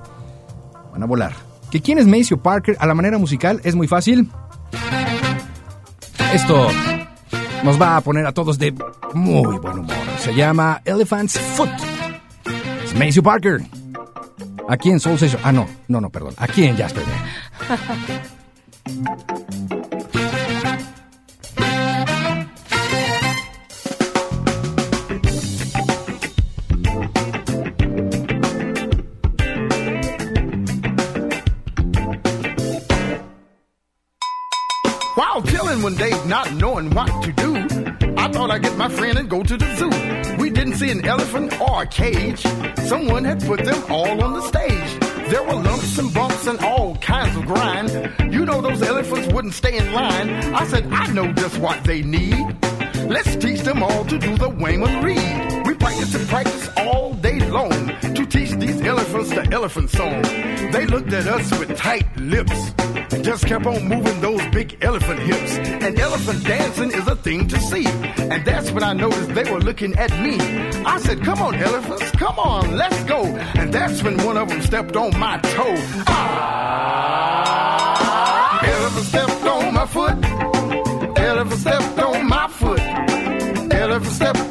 Van 0.91 1.02
a 1.02 1.08
volar. 1.08 1.34
¿Que 1.72 1.82
quién 1.82 1.98
es 1.98 2.06
Maceo 2.06 2.38
Parker 2.38 2.76
a 2.80 2.86
la 2.86 2.94
manera 2.94 3.17
musical? 3.17 3.62
Es 3.63 3.76
muy 3.76 3.88
fácil. 3.88 4.30
Esto 6.34 6.70
nos 7.63 7.80
va 7.80 7.98
a 7.98 8.02
poner 8.02 8.26
a 8.26 8.32
todos 8.32 8.58
de 8.58 8.74
muy 9.13 9.58
buen 9.58 9.80
humor. 9.80 9.96
Se 10.20 10.34
llama 10.34 10.82
Elephant's 10.86 11.39
Foot. 11.39 11.70
Es 12.86 12.96
Maceo 12.96 13.22
Parker. 13.22 13.62
Aquí 14.70 14.91
en 14.91 15.00
Soul 15.00 15.20
Session. 15.20 15.41
Ah, 15.44 15.52
no, 15.52 15.67
no, 15.88 16.00
no, 16.00 16.10
perdón. 16.10 16.34
Aquí 16.38 16.63
en 16.63 16.78
Jasper. 16.78 17.04
not 36.32 36.54
knowing 36.54 36.89
what 36.91 37.12
to 37.22 37.34
do, 37.34 37.58
I 38.15 38.32
thought 38.32 38.52
I'd 38.52 38.63
get 38.63 38.78
my 38.78 38.88
friend 38.88 39.17
and 39.17 39.30
go 39.30 39.44
to 39.44 39.58
the 39.58 39.67
zoo. 39.76 40.38
We 40.41 40.50
didn't 40.50 40.76
see 40.76 40.89
an 40.89 41.06
elephant 41.06 41.60
or 41.60 41.84
a 41.84 41.86
cage. 41.86 42.39
Someone 42.88 43.26
had 43.26 43.46
put 43.46 43.65
them 43.65 43.84
all 43.91 44.24
on 44.24 44.36
the 44.36 44.41
stage. 44.44 44.91
There 45.30 45.44
were 45.44 45.56
lumps 45.56 45.98
and 45.98 46.13
bumps 46.13 46.48
and 46.48 46.58
all 46.63 46.96
kinds 47.00 47.36
of 47.36 47.46
grind. 47.46 47.89
You 48.34 48.46
know 48.46 48.62
those 48.62 48.82
elephants 48.82 49.28
wouldn't 49.34 49.56
stay 49.56 49.76
in 49.76 49.91
line. 49.91 50.30
I 50.56 50.65
said, 50.67 50.88
I 50.94 51.08
know 51.12 51.34
just 51.34 51.58
what 51.58 51.84
they 51.84 52.02
need. 52.02 52.39
Let's 53.10 53.36
teach 53.36 53.60
them 53.63 53.84
all 53.84 54.06
to 54.06 54.17
do 54.17 54.38
the 54.38 54.48
Wayman 54.48 55.04
Reed. 55.04 55.50
Practice 55.91 56.15
and 56.15 56.30
practice 56.30 56.69
all 56.77 57.13
day 57.15 57.38
long 57.49 57.69
to 58.15 58.25
teach 58.25 58.51
these 58.51 58.82
elephants 58.82 59.30
the 59.32 59.45
elephant 59.51 59.89
song. 59.89 60.21
They 60.71 60.86
looked 60.86 61.12
at 61.12 61.27
us 61.27 61.51
with 61.60 61.75
tight 61.77 62.08
lips, 62.15 62.71
and 63.12 63.21
just 63.21 63.45
kept 63.45 63.65
on 63.65 63.89
moving 63.89 64.21
those 64.21 64.41
big 64.54 64.77
elephant 64.82 65.19
hips. 65.19 65.58
And 65.58 65.99
elephant 65.99 66.45
dancing 66.45 66.93
is 66.93 67.06
a 67.08 67.17
thing 67.17 67.45
to 67.49 67.60
see. 67.60 67.86
And 67.86 68.45
that's 68.45 68.71
when 68.71 68.84
I 68.84 68.93
noticed 68.93 69.34
they 69.36 69.43
were 69.51 69.60
looking 69.60 69.93
at 69.97 70.12
me. 70.21 70.39
I 70.86 70.97
said, 70.99 71.25
Come 71.25 71.41
on, 71.41 71.56
elephants, 71.56 72.10
come 72.12 72.39
on, 72.39 72.77
let's 72.77 73.04
go. 73.04 73.25
And 73.25 73.73
that's 73.73 74.01
when 74.01 74.15
one 74.23 74.38
of 74.38 74.47
them 74.47 74.62
stepped 74.62 74.95
on 74.95 75.19
my 75.19 75.39
toe. 75.39 75.75
Ah! 76.08 77.51
Elephant 78.63 79.06
stepped 79.08 79.43
on 79.43 79.73
my 79.73 79.86
foot. 79.86 80.23
Elephant 81.19 81.60
stepped 81.60 81.99
on 81.99 82.27
my 82.30 82.47
foot. 82.47 82.80
Elephant 83.73 84.13
stepped. 84.13 84.50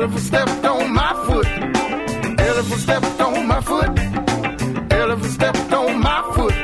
Elephant 0.00 0.22
stepped 0.22 0.64
on 0.64 0.94
my 0.94 1.12
foot. 1.26 1.46
Elephant 2.40 2.80
stepped 2.80 3.20
on 3.20 3.46
my 3.46 3.60
foot. 3.60 3.98
Elephant 4.92 5.30
stepped 5.30 5.72
on 5.74 6.00
my 6.00 6.32
foot. 6.34 6.54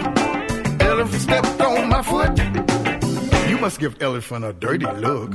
Elephant 0.81 1.20
stepped 1.20 1.61
on 1.61 1.88
my 1.90 2.01
foot. 2.01 3.51
You 3.51 3.59
must 3.59 3.79
give 3.79 4.01
elephant 4.01 4.42
a 4.42 4.55
dirty 4.55 4.87
look. 4.87 5.33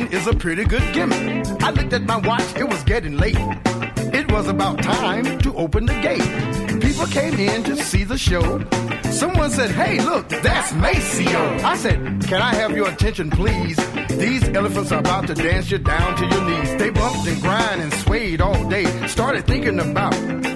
Dancing 0.00 0.18
is 0.18 0.26
a 0.26 0.34
pretty 0.34 0.64
good 0.64 0.92
gimmick. 0.92 1.46
I 1.62 1.70
looked 1.70 1.92
at 1.92 2.02
my 2.02 2.16
watch, 2.18 2.56
it 2.56 2.68
was 2.68 2.82
getting 2.84 3.16
late. 3.16 3.36
It 4.12 4.30
was 4.32 4.48
about 4.48 4.82
time 4.82 5.38
to 5.40 5.54
open 5.54 5.86
the 5.86 5.94
gate. 6.00 6.80
People 6.80 7.06
came 7.06 7.34
in 7.34 7.62
to 7.64 7.76
see 7.76 8.04
the 8.04 8.18
show. 8.18 8.64
Someone 9.10 9.50
said, 9.50 9.70
Hey, 9.70 10.00
look, 10.00 10.28
that's 10.28 10.72
Maceo. 10.72 11.64
I 11.64 11.76
said, 11.76 11.98
Can 12.26 12.42
I 12.42 12.54
have 12.54 12.72
your 12.76 12.88
attention, 12.88 13.30
please? 13.30 13.76
These 14.08 14.48
elephants 14.48 14.92
are 14.92 15.00
about 15.00 15.26
to 15.28 15.34
dance 15.34 15.70
you 15.70 15.78
down 15.78 16.16
to 16.16 16.26
your 16.26 16.44
knees. 16.48 16.76
They 16.76 16.90
bumped 16.90 17.28
and 17.28 17.40
grind 17.40 17.80
and 17.82 17.92
swayed 17.92 18.40
all 18.40 18.68
day. 18.68 18.84
Started 19.06 19.46
thinking 19.46 19.78
about 19.78 20.14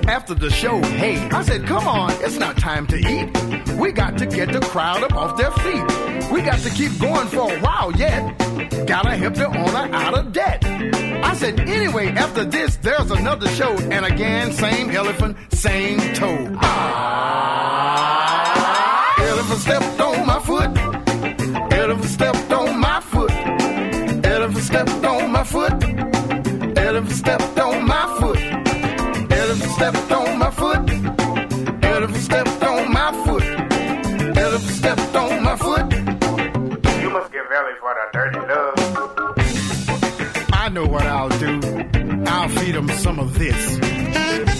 after 0.08 0.34
the 0.34 0.50
show, 0.50 0.80
hey. 0.82 1.16
I 1.30 1.42
said, 1.42 1.66
Come 1.66 1.86
on, 1.86 2.12
it's 2.22 2.38
not 2.38 2.56
time 2.58 2.86
to 2.88 2.96
eat. 2.96 3.74
We 3.78 3.92
got 3.92 4.18
to 4.18 4.26
get 4.26 4.52
the 4.52 4.60
crowd 4.60 5.02
up 5.02 5.14
off 5.14 5.36
their 5.36 5.52
feet. 5.52 6.30
We 6.30 6.42
got 6.42 6.58
to 6.60 6.70
keep 6.70 6.98
going 6.98 7.28
for 7.28 7.52
a 7.52 7.60
while 7.60 7.92
yet. 7.92 8.43
Gotta 8.86 9.16
help 9.16 9.34
the 9.34 9.46
owner 9.46 9.88
out 9.94 10.14
of 10.18 10.32
debt. 10.32 10.62
I 10.64 11.34
said, 11.34 11.58
anyway, 11.60 12.08
after 12.08 12.44
this, 12.44 12.76
there's 12.76 13.10
another 13.10 13.48
show. 13.48 13.74
And 13.90 14.04
again, 14.04 14.52
same 14.52 14.90
elephant, 14.90 15.36
same 15.52 15.98
toe. 16.14 16.48
Ah, 16.60 17.14
elephant 19.20 19.60
stepped 19.60 20.00
on 20.00 20.26
my 20.26 20.38
foot. 20.40 20.76
Elephant 21.72 22.10
stepped 22.10 22.52
on 22.52 22.78
my 22.78 23.00
foot. 23.00 23.32
Elephant 24.24 24.64
stepped 24.64 25.04
on 25.04 25.32
my 25.32 25.44
foot. 25.44 25.72
Elephant 26.78 27.12
stepped 27.12 27.58
on 27.58 27.86
my 27.86 28.06
foot. 28.20 28.38
Elephant 29.32 29.72
stepped 29.72 30.12
on 30.12 30.38
my 30.38 30.50
feed 42.64 42.76
him 42.76 42.88
some 42.88 43.18
of 43.18 43.38
this. 43.38 44.53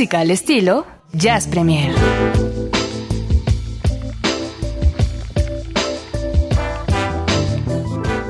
música 0.00 0.20
al 0.20 0.30
estilo 0.30 0.86
Jazz 1.12 1.46
Premier. 1.46 1.94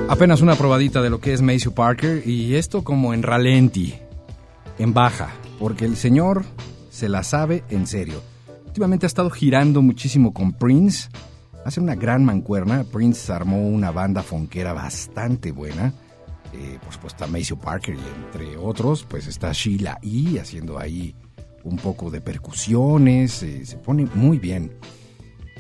Apenas 0.09 0.41
una 0.41 0.57
probadita 0.57 1.01
de 1.01 1.11
lo 1.11 1.21
que 1.21 1.33
es 1.33 1.43
Maceo 1.43 1.73
Parker 1.73 2.27
y 2.27 2.57
esto 2.57 2.83
como 2.83 3.14
en 3.14 3.23
ralenti, 3.23 3.95
en 4.81 4.93
baja, 4.93 5.31
porque 5.61 5.85
el 5.85 5.95
señor 5.95 6.45
se 6.91 7.09
la 7.09 7.23
sabe 7.23 7.62
en 7.71 7.87
serio. 7.87 8.21
Últimamente 8.66 9.07
ha 9.07 9.12
estado 9.14 9.31
girando 9.31 9.81
muchísimo 9.81 10.35
con 10.35 10.53
Prince, 10.53 11.09
hace 11.64 11.79
una 11.79 11.95
gran 11.95 12.25
mancuerna. 12.25 12.83
Prince 12.83 13.33
armó 13.33 13.68
una 13.68 13.93
banda 13.93 14.25
fonquera 14.25 14.73
bastante 14.73 15.53
buena. 15.53 15.95
Eh, 16.53 16.81
por 16.83 16.93
supuesto, 16.93 17.23
está 17.23 17.27
Maceo 17.29 17.61
Parker 17.61 17.95
y 17.95 18.25
entre 18.25 18.57
otros, 18.57 19.07
pues 19.09 19.29
está 19.29 19.53
Sheila 19.53 20.01
E. 20.03 20.41
haciendo 20.41 20.77
ahí 20.81 21.14
un 21.65 21.77
poco 21.77 22.11
de 22.11 22.21
percusiones, 22.21 23.43
eh, 23.43 23.65
se 23.67 23.77
pone 23.77 24.07
muy 24.15 24.39
bien. 24.39 24.73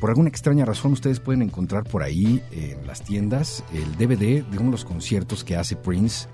Por 0.00 0.10
alguna 0.10 0.30
extraña 0.30 0.64
razón 0.64 0.92
ustedes 0.92 1.20
pueden 1.20 1.42
encontrar 1.42 1.84
por 1.84 2.02
ahí 2.02 2.42
en 2.52 2.86
las 2.86 3.02
tiendas 3.02 3.62
el 3.74 3.92
DVD 3.96 4.42
de 4.42 4.58
uno 4.58 4.66
de 4.66 4.70
los 4.70 4.84
conciertos 4.84 5.44
que 5.44 5.56
hace 5.56 5.76
Prince 5.76 6.26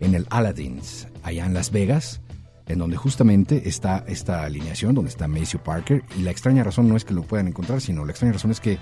en 0.00 0.16
el 0.16 0.26
Aladdin's, 0.30 1.06
allá 1.22 1.46
en 1.46 1.54
Las 1.54 1.70
Vegas, 1.70 2.20
en 2.66 2.78
donde 2.78 2.96
justamente 2.96 3.68
está 3.68 4.04
esta 4.08 4.42
alineación, 4.42 4.94
donde 4.94 5.10
está 5.10 5.28
Maceo 5.28 5.62
Parker, 5.62 6.02
y 6.18 6.22
la 6.22 6.32
extraña 6.32 6.64
razón 6.64 6.88
no 6.88 6.96
es 6.96 7.04
que 7.04 7.14
lo 7.14 7.22
puedan 7.22 7.46
encontrar, 7.46 7.80
sino 7.80 8.04
la 8.04 8.10
extraña 8.10 8.32
razón 8.32 8.50
es 8.50 8.58
que 8.58 8.78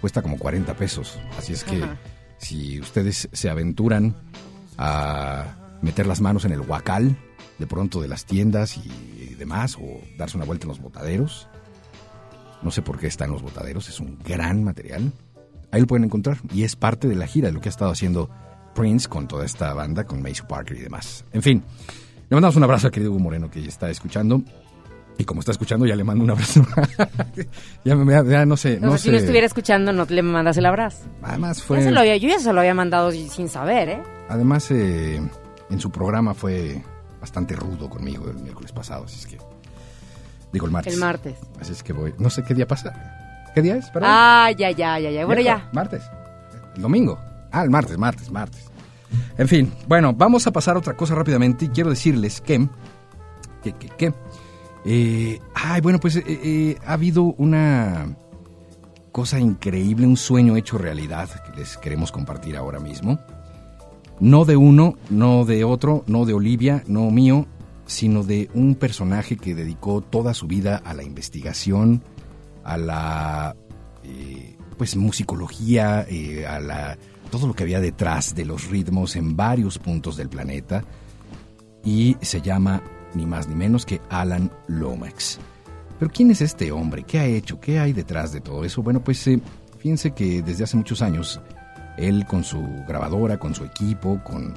cuesta 0.00 0.22
como 0.22 0.38
40 0.38 0.74
pesos. 0.74 1.18
Así 1.38 1.52
es 1.52 1.62
que 1.62 1.80
si 2.38 2.80
ustedes 2.80 3.28
se 3.32 3.48
aventuran 3.48 4.16
a 4.78 5.78
meter 5.82 6.06
las 6.06 6.20
manos 6.20 6.44
en 6.44 6.52
el 6.52 6.60
huacal, 6.60 7.16
de 7.58 7.66
pronto 7.66 8.00
de 8.00 8.08
las 8.08 8.24
tiendas 8.24 8.76
y, 8.76 9.34
demás, 9.34 9.76
o 9.76 10.00
darse 10.16 10.36
una 10.36 10.46
vuelta 10.46 10.64
en 10.64 10.70
los 10.70 10.80
botaderos, 10.80 11.48
no 12.62 12.70
sé 12.70 12.82
por 12.82 12.98
qué 12.98 13.06
está 13.06 13.26
en 13.26 13.32
los 13.32 13.42
botaderos, 13.42 13.88
es 13.88 14.00
un 14.00 14.18
gran 14.24 14.64
material. 14.64 15.12
Ahí 15.70 15.80
lo 15.80 15.86
pueden 15.86 16.04
encontrar 16.04 16.38
y 16.54 16.62
es 16.62 16.74
parte 16.74 17.06
de 17.06 17.14
la 17.14 17.26
gira 17.26 17.48
de 17.48 17.52
lo 17.52 17.60
que 17.60 17.68
ha 17.68 17.70
estado 17.70 17.90
haciendo 17.90 18.30
Prince 18.74 19.08
con 19.08 19.28
toda 19.28 19.44
esta 19.44 19.74
banda, 19.74 20.04
con 20.04 20.22
Mace 20.22 20.42
Parker 20.48 20.76
y 20.76 20.80
demás. 20.80 21.24
En 21.32 21.42
fin, 21.42 21.62
le 22.28 22.34
mandamos 22.34 22.56
un 22.56 22.64
abrazo 22.64 22.88
a 22.88 22.90
querido 22.90 23.10
Hugo 23.10 23.20
Moreno 23.20 23.50
que 23.50 23.62
ya 23.62 23.68
está 23.68 23.90
escuchando. 23.90 24.42
Y 25.18 25.24
como 25.24 25.40
está 25.40 25.52
escuchando, 25.52 25.86
ya 25.86 25.96
le 25.96 26.04
mando 26.04 26.24
un 26.24 26.30
abrazo. 26.30 26.66
ya, 27.84 28.44
no 28.44 28.56
sé. 28.56 28.78
No, 28.80 28.98
si 28.98 29.10
no 29.10 29.16
estuviera 29.16 29.46
escuchando, 29.46 29.92
no 29.92 30.04
le 30.04 30.22
mandas 30.22 30.58
el 30.58 30.66
abrazo. 30.66 31.06
Además 31.22 31.62
fue. 31.62 31.82
yo 31.84 32.28
ya 32.28 32.38
se 32.38 32.52
lo 32.52 32.60
había 32.60 32.74
mandado 32.74 33.10
sin 33.12 33.48
saber, 33.48 33.88
¿eh? 33.88 34.02
Además, 34.28 34.70
eh, 34.70 35.20
en 35.70 35.80
su 35.80 35.90
programa 35.90 36.34
fue 36.34 36.82
bastante 37.20 37.54
rudo 37.56 37.88
conmigo 37.88 38.28
el 38.28 38.38
miércoles 38.38 38.72
pasado, 38.72 39.04
así 39.04 39.18
es 39.18 39.26
que 39.26 39.38
Digo, 40.52 40.66
el 40.66 40.72
martes. 40.72 40.94
El 40.94 41.00
martes. 41.00 41.36
Así 41.60 41.72
es 41.72 41.82
que 41.82 41.92
voy. 41.92 42.14
No 42.18 42.30
sé 42.30 42.42
qué 42.42 42.54
día 42.54 42.66
pasa. 42.66 43.50
¿Qué 43.54 43.62
día 43.62 43.76
es? 43.76 43.90
Ah, 44.00 44.50
ya, 44.56 44.70
ya, 44.70 44.98
ya, 44.98 45.10
ya. 45.10 45.26
Bueno, 45.26 45.42
ya. 45.42 45.68
Martes. 45.72 46.02
El 46.74 46.82
domingo. 46.82 47.18
Ah, 47.52 47.62
el 47.62 47.70
martes, 47.70 47.98
martes, 47.98 48.30
martes. 48.30 48.64
En 49.38 49.48
fin, 49.48 49.72
bueno, 49.86 50.12
vamos 50.12 50.46
a 50.46 50.52
pasar 50.52 50.76
a 50.76 50.78
otra 50.78 50.96
cosa 50.96 51.14
rápidamente. 51.14 51.66
Y 51.66 51.68
quiero 51.68 51.90
decirles 51.90 52.40
que. 52.40 52.68
que, 53.62 53.72
que, 53.74 53.88
que 53.88 54.14
eh, 54.84 55.40
ay, 55.54 55.80
bueno, 55.80 55.98
pues 55.98 56.16
eh, 56.16 56.24
eh, 56.26 56.78
ha 56.86 56.92
habido 56.92 57.24
una 57.24 58.16
cosa 59.10 59.40
increíble, 59.40 60.06
un 60.06 60.16
sueño 60.16 60.56
hecho 60.56 60.78
realidad 60.78 61.28
que 61.44 61.58
les 61.58 61.76
queremos 61.76 62.12
compartir 62.12 62.56
ahora 62.56 62.78
mismo. 62.78 63.18
No 64.20 64.44
de 64.44 64.56
uno, 64.56 64.96
no 65.10 65.44
de 65.44 65.64
otro, 65.64 66.04
no 66.06 66.24
de 66.24 66.34
Olivia, 66.34 66.82
no 66.86 67.10
mío, 67.10 67.46
sino 67.86 68.22
de 68.22 68.48
un 68.54 68.74
personaje 68.74 69.36
que 69.36 69.54
dedicó 69.54 70.00
toda 70.00 70.34
su 70.34 70.46
vida 70.46 70.82
a 70.84 70.94
la 70.94 71.02
investigación, 71.02 72.02
a 72.64 72.76
la 72.76 73.56
eh, 74.02 74.56
pues 74.76 74.96
musicología, 74.96 76.06
eh, 76.08 76.46
a 76.46 76.60
la 76.60 76.98
todo 77.30 77.48
lo 77.48 77.54
que 77.54 77.64
había 77.64 77.80
detrás 77.80 78.34
de 78.34 78.44
los 78.44 78.68
ritmos 78.68 79.16
en 79.16 79.36
varios 79.36 79.78
puntos 79.78 80.16
del 80.16 80.28
planeta 80.28 80.84
y 81.84 82.16
se 82.20 82.40
llama 82.40 82.82
ni 83.14 83.26
más 83.26 83.48
ni 83.48 83.54
menos 83.54 83.84
que 83.84 84.00
Alan 84.08 84.50
Lomax. 84.68 85.38
Pero 85.98 86.10
¿quién 86.10 86.30
es 86.30 86.40
este 86.40 86.70
hombre? 86.72 87.04
¿Qué 87.04 87.18
ha 87.18 87.26
hecho? 87.26 87.58
¿Qué 87.58 87.78
hay 87.78 87.92
detrás 87.92 88.32
de 88.32 88.40
todo 88.40 88.64
eso? 88.64 88.82
Bueno, 88.82 89.02
pues 89.02 89.26
eh, 89.26 89.40
fíjense 89.78 90.12
que 90.12 90.42
desde 90.42 90.64
hace 90.64 90.76
muchos 90.76 91.02
años 91.02 91.40
él 91.96 92.26
con 92.26 92.44
su 92.44 92.62
grabadora, 92.86 93.38
con 93.38 93.54
su 93.54 93.64
equipo, 93.64 94.20
con 94.24 94.54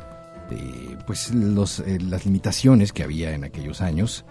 pues 1.06 1.34
los, 1.34 1.80
eh, 1.82 2.00
las 2.02 2.26
limitaciones 2.26 2.92
que 2.92 3.04
había 3.04 3.34
en 3.34 3.44
aquellos 3.44 3.82
años, 3.82 4.26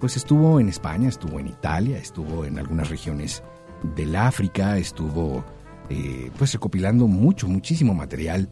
pues 0.00 0.16
estuvo 0.16 0.60
en 0.60 0.68
España, 0.68 1.08
estuvo 1.08 1.40
en 1.40 1.48
Italia, 1.48 1.98
estuvo 1.98 2.44
en 2.44 2.58
algunas 2.58 2.88
regiones 2.88 3.42
del 3.96 4.16
África, 4.16 4.78
estuvo 4.78 5.44
eh, 5.90 6.30
pues 6.38 6.52
recopilando 6.52 7.06
mucho, 7.06 7.48
muchísimo 7.48 7.94
material 7.94 8.48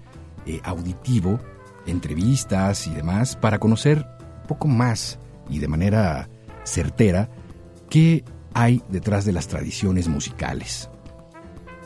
eh, 0.46 0.60
auditivo, 0.64 1.40
entrevistas 1.86 2.86
y 2.86 2.94
demás, 2.94 3.36
para 3.36 3.58
conocer 3.58 4.06
un 4.42 4.46
poco 4.48 4.68
más 4.68 5.18
y 5.48 5.58
de 5.58 5.68
manera 5.68 6.28
certera 6.64 7.28
qué 7.88 8.24
hay 8.54 8.82
detrás 8.88 9.24
de 9.24 9.32
las 9.32 9.48
tradiciones 9.48 10.08
musicales. 10.08 10.90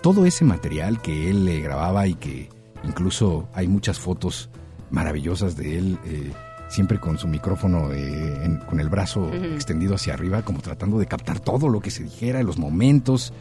Todo 0.02 0.24
ese 0.24 0.44
material 0.44 1.00
que 1.02 1.30
él 1.30 1.44
le 1.44 1.60
grababa 1.60 2.06
y 2.06 2.14
que 2.14 2.48
incluso 2.84 3.48
hay 3.52 3.68
muchas 3.68 3.98
fotos 3.98 4.50
maravillosas 4.90 5.56
de 5.56 5.78
él, 5.78 5.98
eh, 6.06 6.32
siempre 6.68 6.98
con 6.98 7.18
su 7.18 7.28
micrófono 7.28 7.92
eh, 7.92 8.58
con 8.68 8.80
el 8.80 8.88
brazo 8.88 9.30
extendido 9.32 9.94
hacia 9.94 10.14
arriba, 10.14 10.42
como 10.42 10.60
tratando 10.60 10.98
de 10.98 11.06
captar 11.06 11.40
todo 11.40 11.68
lo 11.68 11.80
que 11.80 11.90
se 11.90 12.04
dijera, 12.04 12.42
los 12.42 12.58
momentos, 12.58 13.32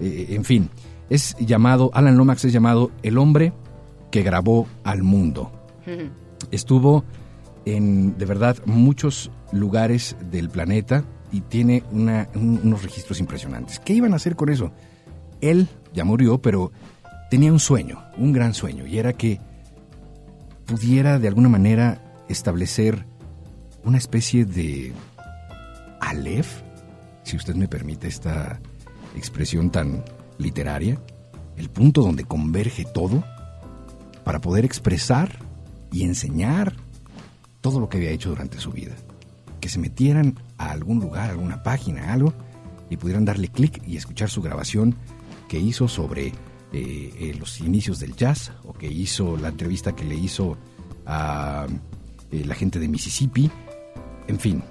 eh, 0.00 0.26
en 0.30 0.44
fin. 0.44 0.70
Es 1.08 1.36
llamado, 1.38 1.90
Alan 1.94 2.16
Lomax 2.16 2.44
es 2.44 2.52
llamado 2.52 2.90
el 3.02 3.18
hombre 3.18 3.52
que 4.10 4.22
grabó 4.22 4.66
al 4.84 5.02
mundo. 5.02 5.50
Estuvo 6.50 7.04
en, 7.64 8.16
de 8.18 8.26
verdad, 8.26 8.56
muchos 8.66 9.30
lugares 9.52 10.16
del 10.30 10.48
planeta 10.48 11.04
y 11.30 11.40
tiene 11.40 11.82
unos 11.92 12.82
registros 12.82 13.20
impresionantes. 13.20 13.78
¿Qué 13.78 13.94
iban 13.94 14.12
a 14.12 14.16
hacer 14.16 14.36
con 14.36 14.50
eso? 14.50 14.72
Él 15.42 15.68
ya 15.92 16.04
murió, 16.04 16.40
pero 16.40 16.72
tenía 17.28 17.52
un 17.52 17.60
sueño, 17.60 18.02
un 18.16 18.32
gran 18.32 18.54
sueño, 18.54 18.86
y 18.86 18.98
era 18.98 19.12
que 19.12 19.40
pudiera 20.64 21.18
de 21.18 21.28
alguna 21.28 21.50
manera 21.50 22.00
establecer 22.28 23.04
una 23.84 23.98
especie 23.98 24.44
de 24.46 24.92
Aleph, 26.00 26.62
si 27.24 27.36
usted 27.36 27.54
me 27.54 27.68
permite 27.68 28.08
esta 28.08 28.60
expresión 29.16 29.70
tan 29.70 30.04
literaria, 30.38 30.98
el 31.56 31.68
punto 31.68 32.02
donde 32.02 32.24
converge 32.24 32.84
todo 32.84 33.24
para 34.24 34.40
poder 34.40 34.64
expresar 34.64 35.38
y 35.90 36.04
enseñar 36.04 36.74
todo 37.60 37.80
lo 37.80 37.88
que 37.88 37.98
había 37.98 38.10
hecho 38.10 38.30
durante 38.30 38.58
su 38.58 38.70
vida. 38.70 38.94
Que 39.60 39.68
se 39.68 39.78
metieran 39.78 40.38
a 40.58 40.70
algún 40.70 41.00
lugar, 41.00 41.28
a 41.28 41.32
alguna 41.32 41.62
página, 41.62 42.12
algo, 42.12 42.32
y 42.88 42.96
pudieran 42.96 43.24
darle 43.24 43.48
clic 43.48 43.82
y 43.86 43.96
escuchar 43.96 44.30
su 44.30 44.42
grabación 44.42 44.96
que 45.52 45.58
hizo 45.58 45.86
sobre 45.86 46.28
eh, 46.28 46.32
eh, 46.72 47.36
los 47.38 47.60
inicios 47.60 48.00
del 48.00 48.16
jazz 48.16 48.52
o 48.64 48.72
que 48.72 48.90
hizo 48.90 49.36
la 49.36 49.48
entrevista 49.48 49.94
que 49.94 50.02
le 50.02 50.14
hizo 50.14 50.56
a 51.04 51.66
eh, 52.30 52.44
la 52.46 52.54
gente 52.54 52.78
de 52.78 52.88
Mississippi, 52.88 53.50
en 54.28 54.40
fin, 54.40 54.62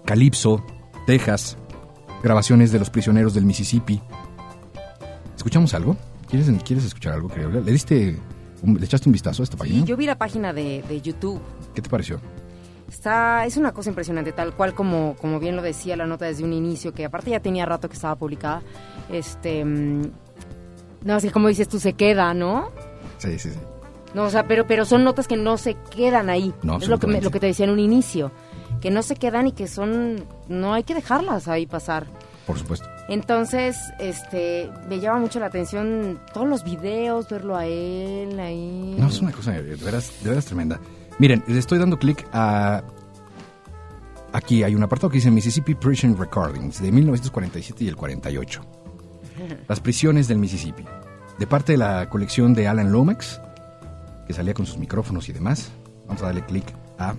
Calypso, 0.06 0.64
Texas, 1.06 1.58
grabaciones 2.24 2.72
de 2.72 2.80
los 2.80 2.90
prisioneros 2.90 3.34
del 3.34 3.46
Mississippi. 3.46 4.02
¿Escuchamos 5.36 5.74
algo? 5.74 5.98
¿Quieres, 6.30 6.50
¿Quieres 6.64 6.86
escuchar 6.86 7.14
algo? 7.14 7.30
¿Le 7.36 7.72
diste, 7.72 8.18
le 8.64 8.86
echaste 8.86 9.10
un 9.10 9.14
vistazo 9.14 9.42
a 9.42 9.46
esta 9.46 9.58
página? 9.58 9.86
Yo 9.86 9.96
vi 9.98 10.06
la 10.06 10.18
página 10.18 10.54
de, 10.54 10.84
de 10.88 11.02
YouTube. 11.02 11.42
¿Qué 11.74 11.82
te 11.82 11.90
pareció? 11.90 12.20
Está, 12.90 13.46
es 13.46 13.58
una 13.58 13.72
cosa 13.72 13.90
impresionante, 13.90 14.32
tal 14.34 14.54
cual 14.54 14.74
como, 14.74 15.16
como 15.20 15.40
bien 15.40 15.56
lo 15.56 15.62
decía 15.62 15.96
la 15.98 16.06
nota 16.06 16.26
desde 16.26 16.44
un 16.44 16.54
inicio, 16.54 16.94
que 16.94 17.06
aparte 17.06 17.32
ya 17.32 17.40
tenía 17.40 17.66
rato 17.66 17.88
que 17.90 17.96
estaba 17.96 18.16
publicada. 18.16 18.62
Este. 19.12 19.66
mm, 19.66 20.12
No, 21.04 21.16
así 21.16 21.30
como 21.30 21.48
dices 21.48 21.68
tú, 21.68 21.80
se 21.80 21.94
queda, 21.94 22.34
¿no? 22.34 22.70
Sí, 23.18 23.40
sí, 23.40 23.50
sí. 23.50 23.58
No, 24.14 24.26
o 24.26 24.30
sea, 24.30 24.48
pero, 24.48 24.68
pero 24.68 24.86
son 24.86 25.04
notas 25.04 25.28
que 25.28 25.38
no 25.38 25.58
se 25.58 25.76
quedan 25.96 26.30
ahí. 26.30 26.54
No, 26.62 26.78
es 26.78 26.88
lo 26.88 27.00
que, 27.00 27.08
me- 27.08 27.20
lo 27.22 27.32
que 27.32 27.40
te 27.40 27.48
decía 27.48 27.66
en 27.66 27.72
un 27.72 27.80
inicio. 27.80 28.32
Que 28.80 28.92
no 28.92 29.02
se 29.02 29.16
quedan 29.16 29.48
y 29.48 29.54
que 29.54 29.68
son. 29.68 30.24
No 30.48 30.74
hay 30.74 30.84
que 30.84 30.94
dejarlas 30.94 31.48
ahí 31.48 31.66
pasar. 31.66 32.06
Por 32.46 32.60
supuesto. 32.60 32.88
Entonces, 33.10 33.78
este, 34.00 34.72
me 34.88 35.00
llama 35.00 35.20
mucho 35.20 35.40
la 35.40 35.48
atención 35.48 36.20
todos 36.34 36.48
los 36.48 36.64
videos, 36.64 37.28
verlo 37.30 37.56
a 37.56 37.66
él 37.66 38.40
ahí. 38.40 38.96
No, 38.98 39.08
es 39.08 39.20
una 39.20 39.32
cosa 39.32 39.52
de 39.52 39.76
veras, 39.76 40.12
de 40.24 40.30
veras 40.30 40.46
tremenda. 40.46 40.80
Miren, 41.20 41.44
le 41.48 41.58
estoy 41.58 41.80
dando 41.80 42.00
clic 42.00 42.26
a... 42.32 42.84
Aquí 44.32 44.64
hay 44.64 44.74
un 44.74 44.82
apartado 44.82 45.10
que 45.10 45.18
dice 45.18 45.30
Mississippi 45.30 45.76
Prison 45.76 46.18
Recordings 46.18 46.82
de 46.82 46.92
1947 46.92 47.84
y 47.84 47.88
el 47.88 47.96
48. 47.96 48.62
Las 49.68 49.80
prisiones 49.80 50.28
del 50.28 50.40
Mississippi. 50.40 50.86
De 51.38 51.46
parte 51.46 51.74
de 51.74 51.78
la 51.78 52.10
colección 52.10 52.54
de 52.54 52.68
Alan 52.68 52.92
Lomax, 52.92 53.40
que 54.26 54.34
salía 54.34 54.54
con 54.54 54.66
sus 54.66 54.78
micrófonos 54.78 55.28
y 55.30 55.34
demás. 55.34 55.72
Vamos 56.08 56.22
a 56.24 56.28
darle 56.28 56.46
clic 56.46 56.66
a 56.98 57.16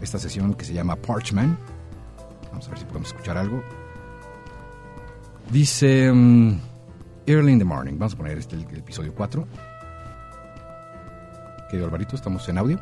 esta 0.00 0.18
sesión 0.18 0.54
que 0.54 0.64
se 0.64 0.72
llama 0.72 0.96
Parchman. 0.96 1.58
Vamos 2.50 2.66
a 2.68 2.70
ver 2.70 2.78
si 2.78 2.84
podemos 2.84 3.08
escuchar 3.08 3.36
algo. 3.36 3.62
Dice 5.50 6.12
mm, 6.12 6.60
Early 7.26 7.52
in 7.52 7.58
the 7.58 7.64
Morning. 7.64 7.94
Vamos 7.98 8.12
a 8.12 8.16
poner 8.16 8.36
este 8.36 8.56
el, 8.56 8.62
episodio 8.76 9.14
4. 9.14 9.46
Querido 11.70 11.86
Alvarito, 11.86 12.16
estamos 12.16 12.46
en 12.48 12.58
audio. 12.58 12.78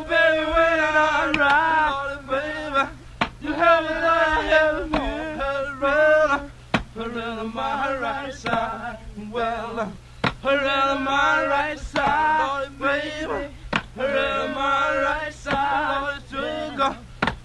Baby, 0.00 0.44
when 0.44 0.80
I 0.80 1.30
ride, 1.38 2.18
baby, 2.28 2.82
you 3.40 3.52
have 3.52 3.84
have 3.84 4.74
my 7.54 7.98
right 7.98 8.34
side. 8.34 8.98
Well, 9.30 9.92
my 10.42 11.46
right 11.46 11.78
side, 11.78 12.78
baby, 12.78 13.48
my 13.96 14.96
right 15.02 15.32
side, 15.32 16.20
sugar. 16.28 16.96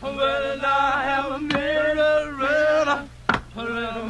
I 0.02 1.04
have 1.04 1.32
a 1.32 1.39
mirror 1.39 2.30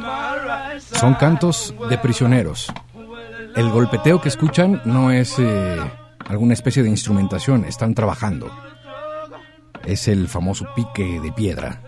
my 0.00 0.46
right 0.46 0.80
side. 0.80 0.98
Son 0.98 1.14
cantos 1.14 1.74
de 1.88 1.98
prisioneros. 1.98 2.72
El 3.56 3.70
golpeteo 3.70 4.20
que 4.20 4.28
escuchan 4.28 4.80
no 4.84 5.10
es 5.10 5.38
eh, 5.38 5.90
alguna 6.30 6.54
especie 6.54 6.84
de 6.84 6.88
instrumentación, 6.88 7.64
están 7.64 7.92
trabajando. 7.92 8.50
Es 9.84 10.06
el 10.06 10.28
famoso 10.28 10.64
pique 10.76 11.20
de 11.20 11.32
piedra. 11.32 11.82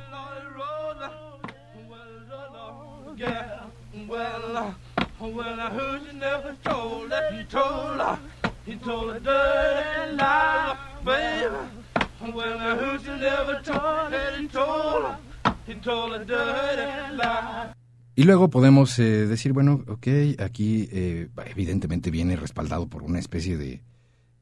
Y 18.14 18.24
luego 18.24 18.51
podemos 18.51 18.99
eh, 18.99 19.26
decir, 19.26 19.53
bueno, 19.53 19.84
ok, 19.86 20.07
aquí 20.40 20.88
eh, 20.93 21.28
evidentemente 21.47 22.11
viene 22.11 22.36
respaldado 22.36 22.88
por 22.88 23.03
una 23.03 23.18
especie 23.18 23.57
de 23.57 23.82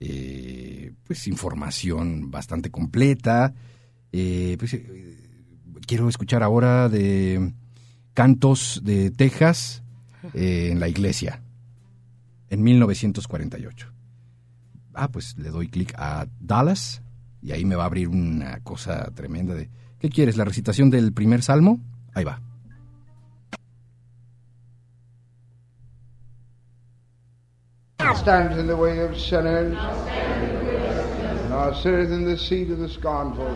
eh, 0.01 0.93
pues 1.05 1.27
información 1.29 2.31
bastante 2.31 2.71
completa. 2.71 3.55
Eh, 4.13 4.57
pues, 4.59 4.75
eh, 4.75 5.17
quiero 5.87 6.09
escuchar 6.09 6.43
ahora 6.43 6.89
de 6.89 7.53
cantos 8.15 8.81
de 8.83 9.11
Texas 9.11 9.83
en 10.35 10.81
la 10.81 10.89
iglesia 10.89 11.43
en 12.49 12.63
1948. 12.63 13.93
Ah, 14.95 15.09
pues 15.11 15.37
le 15.39 15.51
doy 15.51 15.69
clic 15.69 15.95
a 15.97 16.27
Dallas 16.41 17.03
y 17.43 17.53
ahí 17.53 17.65
me 17.65 17.77
va 17.77 17.85
a 17.85 17.87
abrir 17.87 18.09
una 18.09 18.61
cosa 18.61 19.11
tremenda 19.15 19.55
de 19.55 19.71
¿qué 19.99 20.11
quieres? 20.11 20.37
¿La 20.37 20.45
recitación 20.45 20.91
del 20.91 21.13
primer 21.13 21.43
salmo? 21.43 21.81
Ahí 22.13 22.25
va. 22.25 22.43
Stands 28.21 28.59
in 28.59 28.67
the 28.67 28.77
way 28.77 28.99
of 28.99 29.19
sinners, 29.19 29.73
nor 31.49 31.75
sitteth 31.75 32.13
in 32.13 32.25
the 32.25 32.37
seat 32.37 32.71
of 32.71 32.79
the 32.79 32.89
scornful. 32.89 33.49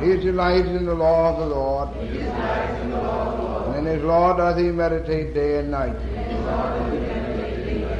He 0.00 0.16
delights 0.16 0.68
in 0.68 0.86
the 0.86 0.94
law 0.94 1.32
of 1.32 1.38
the 1.40 1.46
Lord, 1.46 1.88
and 1.96 3.86
in 3.86 3.94
his 3.94 4.02
law 4.04 4.36
doth 4.36 4.56
he 4.56 4.70
meditate 4.70 5.34
day 5.34 5.58
and 5.58 5.70
night. 5.70 5.96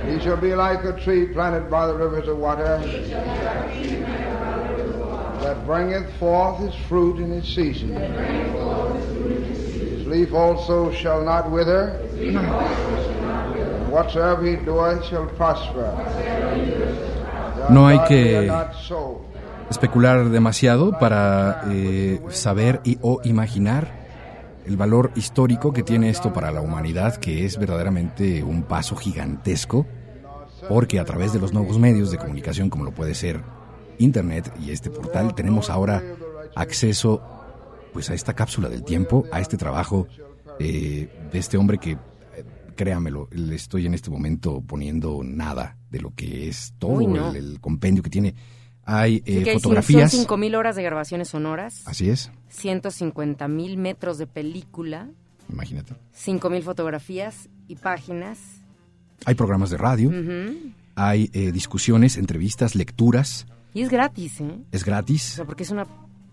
He 0.09 0.21
shall 0.21 0.37
be 0.37 0.55
like 0.55 0.85
a 0.85 0.93
tree 1.01 1.27
planted 1.27 1.69
by 1.71 1.87
the 1.89 1.95
rivers 1.95 2.29
of 2.29 2.39
water, 2.39 2.79
that 5.43 5.67
bringeth 5.67 6.13
forth 6.19 6.59
his 6.61 6.75
fruit 6.87 7.19
in 7.19 7.33
its 7.33 7.49
season. 7.53 7.97
His 9.45 10.07
leaf 10.07 10.33
also 10.33 10.93
shall 10.93 11.23
not 11.25 11.51
wither. 11.51 11.99
No 17.69 17.87
hay 17.87 17.99
que- 18.09 18.51
especular 19.71 20.29
demasiado 20.29 20.99
para 20.99 21.63
eh, 21.71 22.21
saber 22.31 22.81
y, 22.85 22.99
o 23.01 23.21
imaginar 23.25 24.03
el 24.67 24.77
valor 24.77 25.11
histórico 25.17 25.73
que 25.73 25.83
tiene 25.83 26.09
esto 26.11 26.33
para 26.33 26.51
la 26.51 26.61
humanidad, 26.61 27.17
que 27.17 27.45
es 27.45 27.59
verdaderamente 27.59 28.43
un 28.43 28.63
paso 28.65 28.97
gigantesco, 28.97 29.87
porque 30.69 31.01
a 31.01 31.05
través 31.05 31.33
de 31.33 31.39
los 31.41 31.53
nuevos 31.53 31.79
medios 31.79 32.11
de 32.11 32.19
comunicación, 32.19 32.71
como 32.71 32.85
lo 32.85 32.93
puede 32.93 33.15
ser 33.15 33.41
Internet 33.99 34.53
y 34.61 34.71
este 34.71 34.91
portal, 34.91 35.35
tenemos 35.35 35.71
ahora 35.71 36.03
acceso 36.55 37.21
pues 37.93 38.09
a 38.11 38.15
esta 38.15 38.35
cápsula 38.35 38.69
del 38.69 38.85
tiempo, 38.85 39.25
a 39.33 39.41
este 39.41 39.57
trabajo 39.57 40.07
eh, 40.59 41.09
de 41.33 41.39
este 41.39 41.57
hombre 41.57 41.79
que, 41.79 41.97
créamelo, 42.75 43.29
le 43.33 43.55
estoy 43.55 43.87
en 43.87 43.95
este 43.95 44.11
momento 44.11 44.61
poniendo 44.63 45.23
nada 45.25 45.77
de 45.91 46.01
lo 46.01 46.15
que 46.15 46.49
es 46.49 46.75
todo 46.79 46.93
Uy, 46.93 47.07
no. 47.07 47.31
el, 47.31 47.37
el 47.37 47.61
compendio 47.61 48.03
que 48.03 48.11
tiene. 48.11 48.35
Hay 48.85 49.23
eh, 49.27 49.43
que 49.45 49.53
fotografías. 49.55 50.11
Son 50.11 50.27
5.000 50.27 50.57
horas 50.57 50.75
de 50.77 50.83
grabaciones 50.83 51.29
sonoras, 51.29 51.83
Así 51.87 52.11
es, 52.11 52.33
150.000 52.53 53.77
metros 53.77 54.19
de 54.19 54.27
película, 54.27 55.09
imagínate. 55.49 55.95
5.000 56.17 56.63
fotografías 56.63 57.49
y 57.69 57.77
páginas. 57.77 58.39
Hay 59.25 59.35
programas 59.37 59.71
de 59.71 59.77
radio, 59.77 60.11
hay 60.97 61.31
eh, 61.33 61.53
discusiones, 61.53 62.17
entrevistas, 62.17 62.75
lecturas. 62.75 63.47
Y 63.73 63.83
es 63.83 63.89
gratis, 63.89 64.41
¿eh? 64.41 64.59
Es 64.73 64.83
O 64.83 64.87
gratis, 64.87 65.23
sea, 65.23 65.45
porque 65.45 65.63
es 65.63 65.71
una 65.71 65.87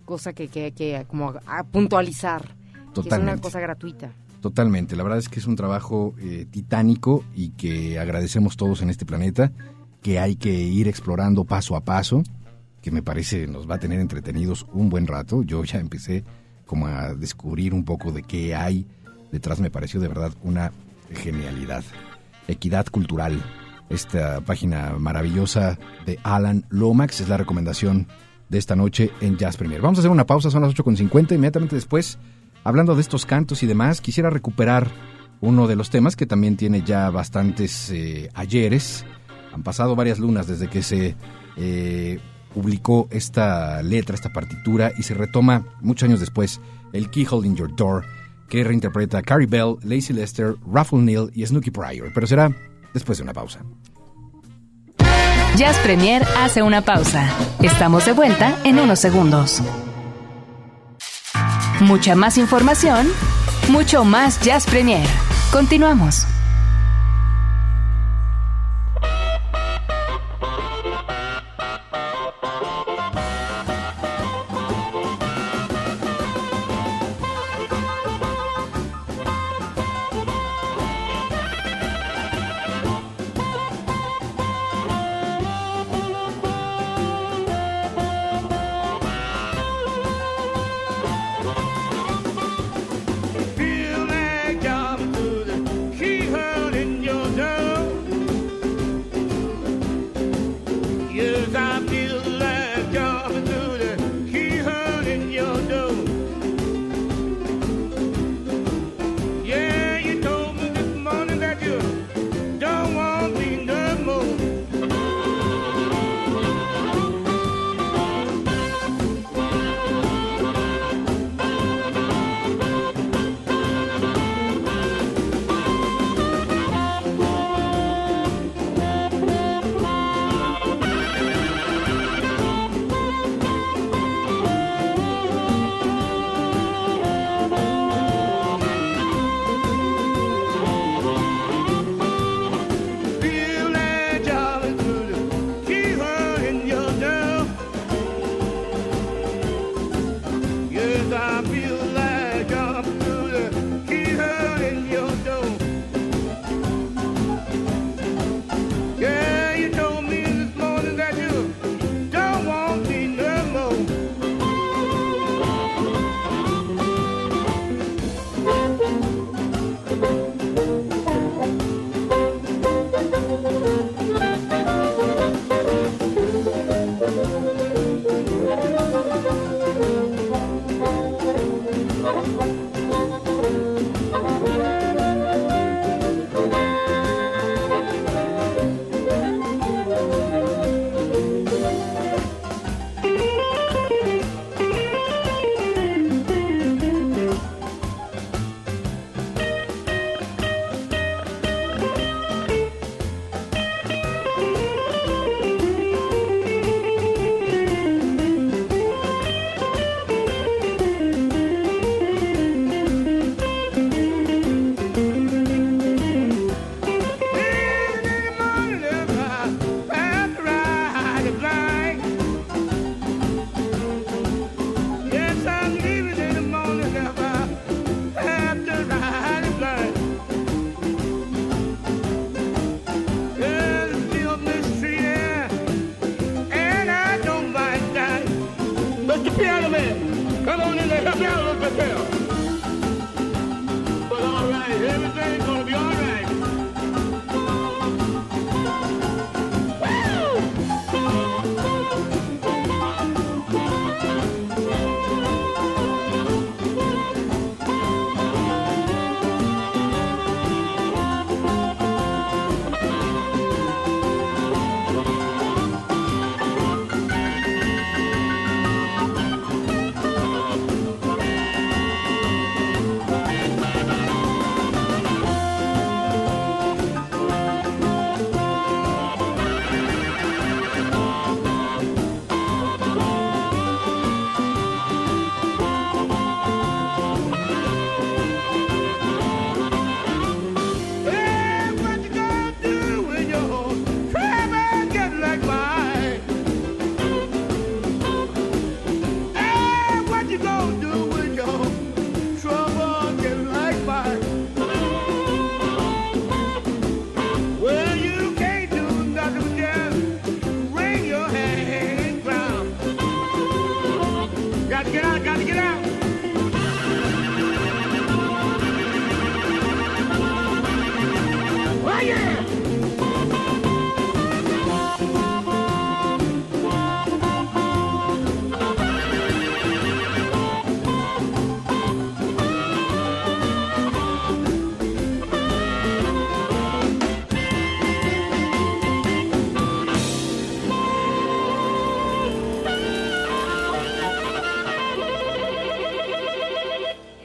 cosa 0.06 0.34
que, 0.34 0.48
que, 0.48 0.72
que 0.72 1.06
como 1.08 1.30
a, 1.46 1.60
a 1.60 1.64
puntualizar. 1.64 2.42
Que 2.44 2.48
es 2.50 2.76
una 2.76 2.94
Totalmente. 2.94 3.42
cosa 3.42 3.60
gratuita. 3.60 4.12
Totalmente. 4.42 4.96
La 4.96 5.04
verdad 5.04 5.20
es 5.20 5.30
que 5.30 5.40
es 5.40 5.48
un 5.48 5.56
trabajo 5.56 6.14
eh, 6.20 6.46
titánico 6.50 7.24
y 7.36 7.50
que 7.52 8.00
agradecemos 8.00 8.58
todos 8.58 8.82
en 8.82 8.90
este 8.90 9.06
planeta, 9.06 9.52
que 10.02 10.20
hay 10.20 10.36
que 10.36 10.52
ir 10.52 10.88
explorando 10.88 11.44
paso 11.44 11.76
a 11.76 11.82
paso, 11.82 12.24
que 12.82 12.92
me 12.92 13.02
parece 13.02 13.48
nos 13.48 13.70
va 13.70 13.76
a 13.76 13.80
tener 13.80 14.00
entretenidos 14.00 14.66
un 14.74 14.90
buen 14.90 15.08
rato. 15.08 15.44
Yo 15.44 15.64
ya 15.64 15.80
empecé 15.80 16.24
como 16.66 16.88
a 16.88 17.14
descubrir 17.14 17.74
un 17.74 17.84
poco 17.84 18.12
de 18.12 18.24
qué 18.24 18.56
hay 18.56 18.86
detrás. 19.32 19.60
Me 19.60 19.72
pareció 19.72 20.00
de 20.00 20.08
verdad 20.08 20.32
una 20.44 20.72
genialidad. 21.12 21.84
Equidad 22.48 22.88
cultural. 22.88 23.44
Esta 23.90 24.42
página 24.42 24.96
maravillosa 25.00 25.80
de 26.06 26.20
Alan 26.24 26.66
Lomax 26.70 27.22
es 27.22 27.30
la 27.30 27.38
recomendación 27.38 28.08
de 28.50 28.58
esta 28.58 28.76
noche 28.76 29.12
en 29.22 29.38
Jazz 29.38 29.58
Premier. 29.58 29.82
Vamos 29.82 30.00
a 30.00 30.02
hacer 30.02 30.12
una 30.12 30.26
pausa, 30.26 30.52
son 30.52 30.64
las 30.64 30.74
8.50. 30.74 31.34
Inmediatamente 31.34 31.76
después, 31.76 32.20
hablando 32.64 32.96
de 32.96 33.02
estos 33.02 33.26
cantos 33.26 33.64
y 33.64 33.68
demás, 33.68 34.02
quisiera 34.02 34.30
recuperar 34.30 34.88
uno 35.42 35.68
de 35.68 35.76
los 35.76 35.90
temas 35.90 36.16
que 36.16 36.26
también 36.26 36.58
tiene 36.58 36.82
ya 36.82 37.10
bastantes 37.10 37.90
eh, 37.92 38.30
ayeres. 38.34 39.06
Han 39.54 39.64
pasado 39.64 39.96
varias 39.96 40.20
lunas 40.20 40.48
desde 40.48 40.68
que 40.68 40.84
se 40.84 41.16
eh, 41.58 42.20
publicó 42.54 43.08
esta 43.12 43.82
letra, 43.82 44.16
esta 44.16 44.34
partitura, 44.34 44.92
y 44.98 45.04
se 45.04 45.14
retoma 45.14 45.66
muchos 45.82 46.08
años 46.08 46.20
después 46.20 46.60
el 46.94 47.10
Keyhole 47.10 47.48
in 47.48 47.56
Your 47.56 47.74
Door, 47.76 48.04
que 48.50 48.64
reinterpreta 48.64 49.22
Carrie 49.22 49.48
Bell, 49.48 49.76
Lacey 49.84 50.16
Lester, 50.16 50.56
Raffle 50.72 51.00
Neal 51.00 51.32
y 51.34 51.46
Snooky 51.46 51.72
Pryor. 51.72 52.12
Pero 52.14 52.28
será 52.28 52.52
después 52.94 53.18
de 53.18 53.24
una 53.24 53.34
pausa. 53.34 53.60
Jazz 55.56 55.78
Premier 55.80 56.24
hace 56.38 56.62
una 56.62 56.82
pausa. 56.82 57.30
Estamos 57.62 58.06
de 58.06 58.14
vuelta 58.14 58.58
en 58.64 58.80
unos 58.80 59.00
segundos. 59.00 59.62
Mucha 61.80 62.16
más 62.16 62.38
información, 62.38 63.08
mucho 63.70 64.04
más 64.04 64.40
Jazz 64.42 64.66
Premier. 64.66 65.08
Continuamos. 65.52 66.39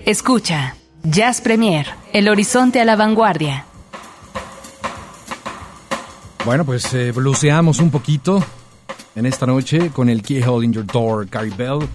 Escucha, 0.06 0.76
Jazz 1.02 1.40
Premier, 1.40 1.86
el 2.12 2.28
horizonte 2.28 2.78
a 2.78 2.84
la 2.84 2.94
vanguardia. 2.94 3.64
Bueno, 6.44 6.66
pues 6.66 6.92
eh, 6.92 7.10
bluseamos 7.10 7.78
un 7.78 7.90
poquito 7.90 8.44
en 9.16 9.24
esta 9.24 9.46
noche 9.46 9.88
con 9.90 10.10
el 10.10 10.22
Keyhole 10.22 10.66
in 10.66 10.74
Your 10.74 10.84
Door, 10.84 11.28
Carrie 11.28 11.54
Bell, 11.56 11.88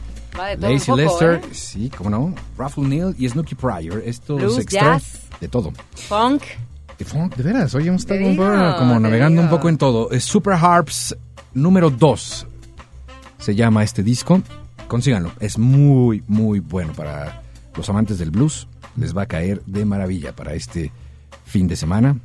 poco, 0.60 0.95
Lester, 0.95 1.36
¿eh? 1.36 1.49
sí, 1.51 1.91
cómo 1.95 2.10
no, 2.10 2.34
Raffle 2.57 2.88
Neal 2.88 3.16
y 3.16 3.30
Snooky 3.30 3.53
Pryor. 3.53 4.01
Esto 4.03 4.38
Blues, 4.38 4.66
jazz. 4.66 5.20
de 5.39 5.47
todo. 5.47 5.72
Funk. 5.93 6.41
De 6.97 7.05
funk, 7.05 7.36
de 7.36 7.43
veras, 7.43 7.76
hoy 7.76 7.89
hemos 7.89 8.01
estado 8.01 8.22
digo, 8.22 8.43
como 8.80 8.99
navegando 8.99 9.39
un 9.39 9.49
poco 9.49 9.70
en 9.70 9.78
todo. 9.78 10.10
Es 10.10 10.24
Super 10.24 10.55
Harps 10.55 11.16
número 11.53 11.91
2 11.91 12.47
se 13.38 13.55
llama 13.55 13.84
este 13.84 14.01
disco. 14.01 14.41
Consíganlo, 14.88 15.32
es 15.39 15.60
muy, 15.60 16.24
muy 16.28 16.60
bueno 16.60 16.93
para 16.93 17.43
los 17.76 17.90
amantes 17.90 18.18
del 18.20 18.32
blues. 18.32 18.68
Les 18.98 19.16
va 19.16 19.24
a 19.24 19.26
caer 19.28 19.64
de 19.66 19.86
maravilla 19.86 20.36
para 20.36 20.54
este 20.54 20.92
fin 21.46 21.68
de 21.68 21.76
semana. 21.76 22.18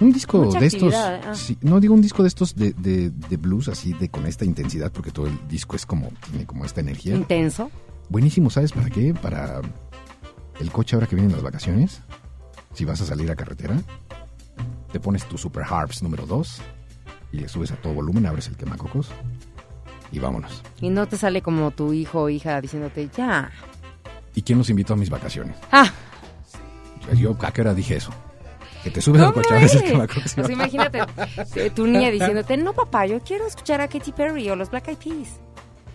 Un 0.00 0.12
disco 0.12 0.38
Mucha 0.44 0.58
de 0.58 0.66
estos, 0.66 0.94
actividad, 0.94 1.20
ah. 1.30 1.34
sí, 1.34 1.56
no 1.60 1.78
digo 1.78 1.94
un 1.94 2.00
disco 2.00 2.22
de 2.22 2.28
estos 2.28 2.56
de, 2.56 2.72
de- 2.72 3.10
de 3.10 3.36
blues 3.36 3.68
así 3.68 3.92
de 3.92 4.08
con 4.08 4.26
esta 4.26 4.44
intensidad 4.44 4.90
porque 4.90 5.10
todo 5.12 5.26
el 5.26 5.38
disco 5.48 5.76
es 5.76 5.86
como 5.86 6.08
tiene 6.30 6.44
como 6.46 6.64
esta 6.64 6.80
energía. 6.80 7.14
Intenso. 7.14 7.70
Buenísimo, 8.08 8.50
¿sabes 8.50 8.72
para 8.72 8.88
qué? 8.90 9.14
Para 9.14 9.60
el 10.60 10.72
coche 10.72 10.96
ahora 10.96 11.06
que 11.06 11.14
vienen 11.14 11.32
las 11.32 11.42
vacaciones. 11.42 12.00
Si 12.74 12.84
vas 12.84 13.00
a 13.00 13.06
salir 13.06 13.30
a 13.30 13.36
carretera, 13.36 13.76
te 14.92 14.98
pones 14.98 15.24
tu 15.26 15.38
Super 15.38 15.62
Harps 15.68 16.02
número 16.02 16.26
2 16.26 16.60
y 17.32 17.36
le 17.38 17.48
subes 17.48 17.70
a 17.70 17.76
todo 17.76 17.92
volumen, 17.94 18.26
abres 18.26 18.48
el 18.48 18.56
quemacocos 18.56 19.08
y 20.10 20.18
vámonos. 20.18 20.62
Y 20.80 20.88
no 20.90 21.06
te 21.06 21.16
sale 21.16 21.42
como 21.42 21.70
tu 21.70 21.92
hijo 21.92 22.22
o 22.22 22.28
hija 22.28 22.60
diciéndote, 22.60 23.08
ya. 23.16 23.50
¿Y 24.34 24.42
quién 24.42 24.58
nos 24.58 24.70
invitó 24.70 24.94
a 24.94 24.96
mis 24.96 25.10
vacaciones? 25.10 25.56
Ah, 25.70 25.90
Yo 27.16 27.36
a 27.40 27.52
qué 27.52 27.60
hora 27.60 27.74
dije 27.74 27.96
eso. 27.96 28.10
Que 28.82 28.90
te 28.90 29.00
subes 29.00 29.20
al 29.22 29.32
¿cómo 29.32 29.42
coche, 29.44 29.56
eres? 29.56 29.82
quemacocos 29.82 30.36
y 30.36 30.40
O 30.40 30.44
sea, 30.44 30.52
imagínate 30.52 30.98
eh, 31.54 31.70
tu 31.70 31.86
niña 31.86 32.10
diciéndote, 32.10 32.56
no 32.56 32.72
papá, 32.72 33.06
yo 33.06 33.20
quiero 33.20 33.46
escuchar 33.46 33.80
a 33.80 33.86
Katy 33.88 34.10
Perry 34.12 34.48
o 34.50 34.56
los 34.56 34.70
Black 34.70 34.88
Eyed 34.88 34.96
Peas. 34.98 35.38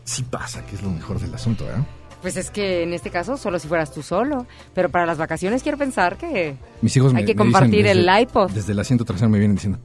Sí 0.06 0.24
pasa, 0.24 0.66
que 0.66 0.76
es 0.76 0.82
lo 0.84 0.90
mejor 0.90 1.20
del 1.20 1.34
asunto, 1.34 1.66
¿eh? 1.66 1.84
Pues 2.22 2.38
es 2.38 2.50
que 2.50 2.84
en 2.84 2.94
este 2.94 3.10
caso 3.10 3.36
solo 3.38 3.60
si 3.60 3.68
fueras 3.68 3.92
tú 3.94 4.02
solo. 4.02 4.48
Pero 4.74 4.90
para 4.90 5.06
las 5.06 5.18
vacaciones 5.18 5.64
quiero 5.64 5.78
pensar 5.78 6.18
que 6.18 6.56
Mis 6.82 6.96
hijos 6.96 7.14
me 7.14 7.20
hay 7.20 7.26
que 7.26 7.36
me 7.36 7.44
dicen 7.44 7.52
compartir 7.52 7.84
desde- 7.86 8.00
el 8.00 8.22
iPod. 8.22 8.52
Desde 8.52 8.72
el 8.72 8.80
asiento 8.80 9.04
trasero 9.06 9.30
me 9.30 9.38
vienen 9.38 9.56
diciendo, 9.56 9.80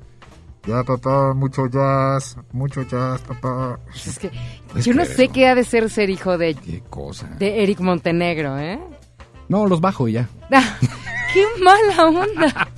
Ya, 0.67 0.85
papá, 0.85 1.35
mucho 1.35 1.67
jazz, 1.67 2.37
mucho 2.53 2.83
jazz, 2.83 3.21
papá. 3.23 3.81
Es 3.95 4.19
que 4.19 4.31
¿Puedes 4.69 4.85
yo 4.85 4.95
no 4.95 5.05
sé 5.05 5.25
eso? 5.25 5.33
qué 5.33 5.49
ha 5.49 5.55
de 5.57 5.65
ser 5.65 5.91
ser 5.91 6.09
hijo 6.09 6.39
de, 6.39 6.55
qué 6.55 6.81
cosa. 6.89 7.27
de 7.39 7.63
Eric 7.65 7.81
Montenegro, 7.81 8.57
¿eh? 8.59 8.79
No, 9.49 9.67
los 9.67 9.81
bajo 9.81 10.07
y 10.07 10.13
ya. 10.13 10.29
Ah, 10.53 10.79
¡Qué 11.35 11.45
mala 11.63 12.05
onda! 12.07 12.69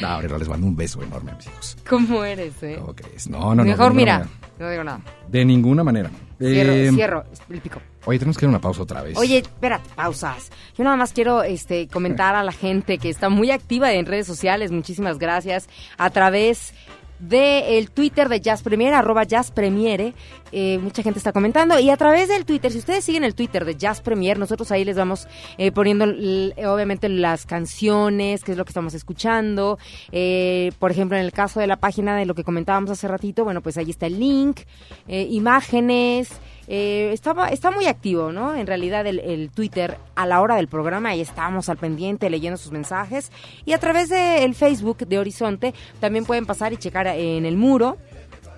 No, 0.00 0.08
ahora 0.08 0.38
les 0.38 0.48
mando 0.48 0.66
un 0.66 0.76
beso 0.76 1.02
enorme 1.02 1.32
a 1.32 1.34
mis 1.36 1.46
hijos. 1.46 1.76
¿Cómo 1.88 2.22
eres, 2.24 2.62
eh? 2.62 2.76
¿Cómo 2.78 2.94
crees? 2.94 3.28
No, 3.28 3.40
no, 3.54 3.56
no. 3.56 3.64
Mejor 3.64 3.94
mira, 3.94 4.18
manera. 4.18 4.30
no 4.58 4.70
digo 4.70 4.84
nada. 4.84 5.00
De 5.28 5.44
ninguna 5.44 5.82
manera. 5.82 6.10
Cierro, 6.50 6.72
Eh, 6.72 6.90
cierro 6.92 7.24
el 7.50 7.60
pico. 7.60 7.80
Oye, 8.04 8.18
tenemos 8.18 8.36
que 8.36 8.44
ir 8.44 8.48
a 8.48 8.50
una 8.50 8.60
pausa 8.60 8.82
otra 8.82 9.02
vez. 9.02 9.16
Oye, 9.16 9.38
espérate, 9.38 9.88
pausas. 9.94 10.50
Yo 10.76 10.84
nada 10.84 10.96
más 10.96 11.12
quiero 11.12 11.42
este, 11.44 11.86
comentar 11.88 12.34
a 12.34 12.42
la 12.42 12.52
gente 12.52 12.98
que 12.98 13.08
está 13.08 13.28
muy 13.28 13.50
activa 13.50 13.92
en 13.92 14.06
redes 14.06 14.26
sociales, 14.26 14.72
muchísimas 14.72 15.18
gracias, 15.18 15.68
a 15.98 16.10
través 16.10 16.74
del 17.22 17.90
Twitter 17.92 18.28
de 18.28 18.40
Jazz 18.40 18.62
Premiere, 18.62 18.96
arroba 18.96 19.22
Jazz 19.22 19.52
Premiere, 19.52 20.12
eh, 20.50 20.78
mucha 20.78 21.04
gente 21.04 21.18
está 21.18 21.32
comentando, 21.32 21.78
y 21.78 21.88
a 21.88 21.96
través 21.96 22.28
del 22.28 22.44
Twitter, 22.44 22.72
si 22.72 22.78
ustedes 22.78 23.04
siguen 23.04 23.22
el 23.22 23.36
Twitter 23.36 23.64
de 23.64 23.76
Jazz 23.76 24.00
Premiere, 24.00 24.40
nosotros 24.40 24.72
ahí 24.72 24.84
les 24.84 24.96
vamos 24.96 25.28
eh, 25.56 25.70
poniendo 25.70 26.04
obviamente 26.04 27.08
las 27.08 27.46
canciones, 27.46 28.42
qué 28.42 28.52
es 28.52 28.58
lo 28.58 28.64
que 28.64 28.70
estamos 28.70 28.94
escuchando, 28.94 29.78
eh, 30.10 30.72
por 30.80 30.90
ejemplo, 30.90 31.16
en 31.16 31.24
el 31.24 31.32
caso 31.32 31.60
de 31.60 31.68
la 31.68 31.76
página 31.76 32.16
de 32.16 32.26
lo 32.26 32.34
que 32.34 32.42
comentábamos 32.42 32.90
hace 32.90 33.06
ratito, 33.06 33.44
bueno, 33.44 33.62
pues 33.62 33.78
ahí 33.78 33.90
está 33.90 34.06
el 34.06 34.18
link, 34.18 34.62
imágenes, 35.06 36.28
eh, 36.68 37.10
estaba, 37.12 37.48
está 37.48 37.70
muy 37.70 37.86
activo, 37.86 38.32
¿no? 38.32 38.54
En 38.54 38.66
realidad 38.66 39.06
el, 39.06 39.50
Twitter 39.50 39.96
a 40.14 40.26
la 40.26 40.40
hora 40.40 40.56
del 40.56 40.68
programa, 40.68 41.10
ahí 41.10 41.20
estábamos 41.20 41.68
al 41.68 41.76
pendiente 41.76 42.30
leyendo 42.30 42.56
sus 42.56 42.72
mensajes. 42.72 43.32
Y 43.64 43.72
a 43.72 43.78
través 43.78 44.08
del 44.08 44.54
Facebook 44.54 44.98
de 44.98 45.18
Horizonte 45.18 45.74
también 46.00 46.24
pueden 46.24 46.46
pasar 46.46 46.72
y 46.72 46.76
checar 46.76 47.06
en 47.08 47.46
el 47.46 47.56
muro. 47.56 47.98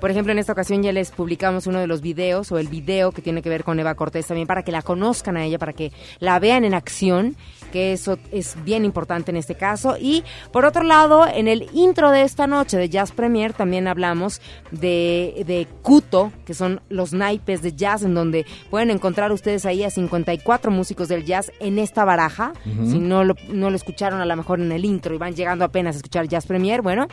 Por 0.00 0.10
ejemplo, 0.10 0.32
en 0.32 0.38
esta 0.38 0.52
ocasión 0.52 0.82
ya 0.82 0.92
les 0.92 1.10
publicamos 1.10 1.66
uno 1.66 1.78
de 1.80 1.86
los 1.86 2.02
videos 2.02 2.52
o 2.52 2.58
el 2.58 2.68
video 2.68 3.10
que 3.12 3.22
tiene 3.22 3.40
que 3.40 3.48
ver 3.48 3.64
con 3.64 3.80
Eva 3.80 3.94
Cortés 3.94 4.26
también 4.26 4.46
para 4.46 4.62
que 4.62 4.70
la 4.70 4.82
conozcan 4.82 5.38
a 5.38 5.44
ella, 5.44 5.58
para 5.58 5.72
que 5.72 5.92
la 6.18 6.38
vean 6.38 6.64
en 6.64 6.74
acción, 6.74 7.36
que 7.74 7.92
eso 7.92 8.18
es 8.30 8.56
bien 8.64 8.84
importante 8.84 9.32
en 9.32 9.36
este 9.36 9.56
caso. 9.56 9.96
Y 9.98 10.22
por 10.52 10.64
otro 10.64 10.84
lado, 10.84 11.26
en 11.26 11.48
el 11.48 11.68
intro 11.72 12.12
de 12.12 12.22
esta 12.22 12.46
noche 12.46 12.76
de 12.76 12.88
Jazz 12.88 13.10
Premier 13.10 13.52
también 13.52 13.88
hablamos 13.88 14.40
de, 14.70 15.42
de 15.44 15.66
Kuto, 15.82 16.30
que 16.46 16.54
son 16.54 16.80
los 16.88 17.12
naipes 17.12 17.62
de 17.62 17.72
jazz, 17.72 18.04
en 18.04 18.14
donde 18.14 18.46
pueden 18.70 18.90
encontrar 18.90 19.32
ustedes 19.32 19.66
ahí 19.66 19.82
a 19.82 19.90
54 19.90 20.70
músicos 20.70 21.08
del 21.08 21.24
jazz 21.24 21.50
en 21.58 21.80
esta 21.80 22.04
baraja. 22.04 22.52
Si 22.62 23.00
no 23.00 23.24
lo, 23.24 23.34
no 23.48 23.70
lo 23.70 23.76
escucharon 23.76 24.20
a 24.20 24.24
lo 24.24 24.36
mejor 24.36 24.60
en 24.60 24.70
el 24.70 24.84
intro 24.84 25.12
y 25.12 25.18
van 25.18 25.34
llegando 25.34 25.64
apenas 25.64 25.96
a 25.96 25.98
escuchar 25.98 26.28
Jazz 26.28 26.46
Premier, 26.46 26.80
bueno, 26.80 27.08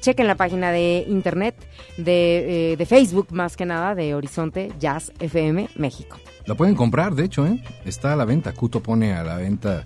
chequen 0.00 0.26
la 0.26 0.34
página 0.34 0.72
de 0.72 1.04
internet, 1.06 1.54
de, 1.98 2.72
eh, 2.72 2.76
de 2.76 2.86
Facebook 2.86 3.28
más 3.30 3.56
que 3.56 3.64
nada, 3.64 3.94
de 3.94 4.16
Horizonte 4.16 4.72
Jazz 4.80 5.12
FM 5.20 5.68
México. 5.76 6.18
La 6.46 6.54
pueden 6.54 6.74
comprar, 6.74 7.14
de 7.14 7.24
hecho, 7.24 7.46
¿eh? 7.46 7.62
Está 7.84 8.12
a 8.12 8.16
la 8.16 8.24
venta. 8.24 8.52
Cuto 8.52 8.82
pone 8.82 9.14
a 9.14 9.22
la 9.24 9.36
venta 9.36 9.84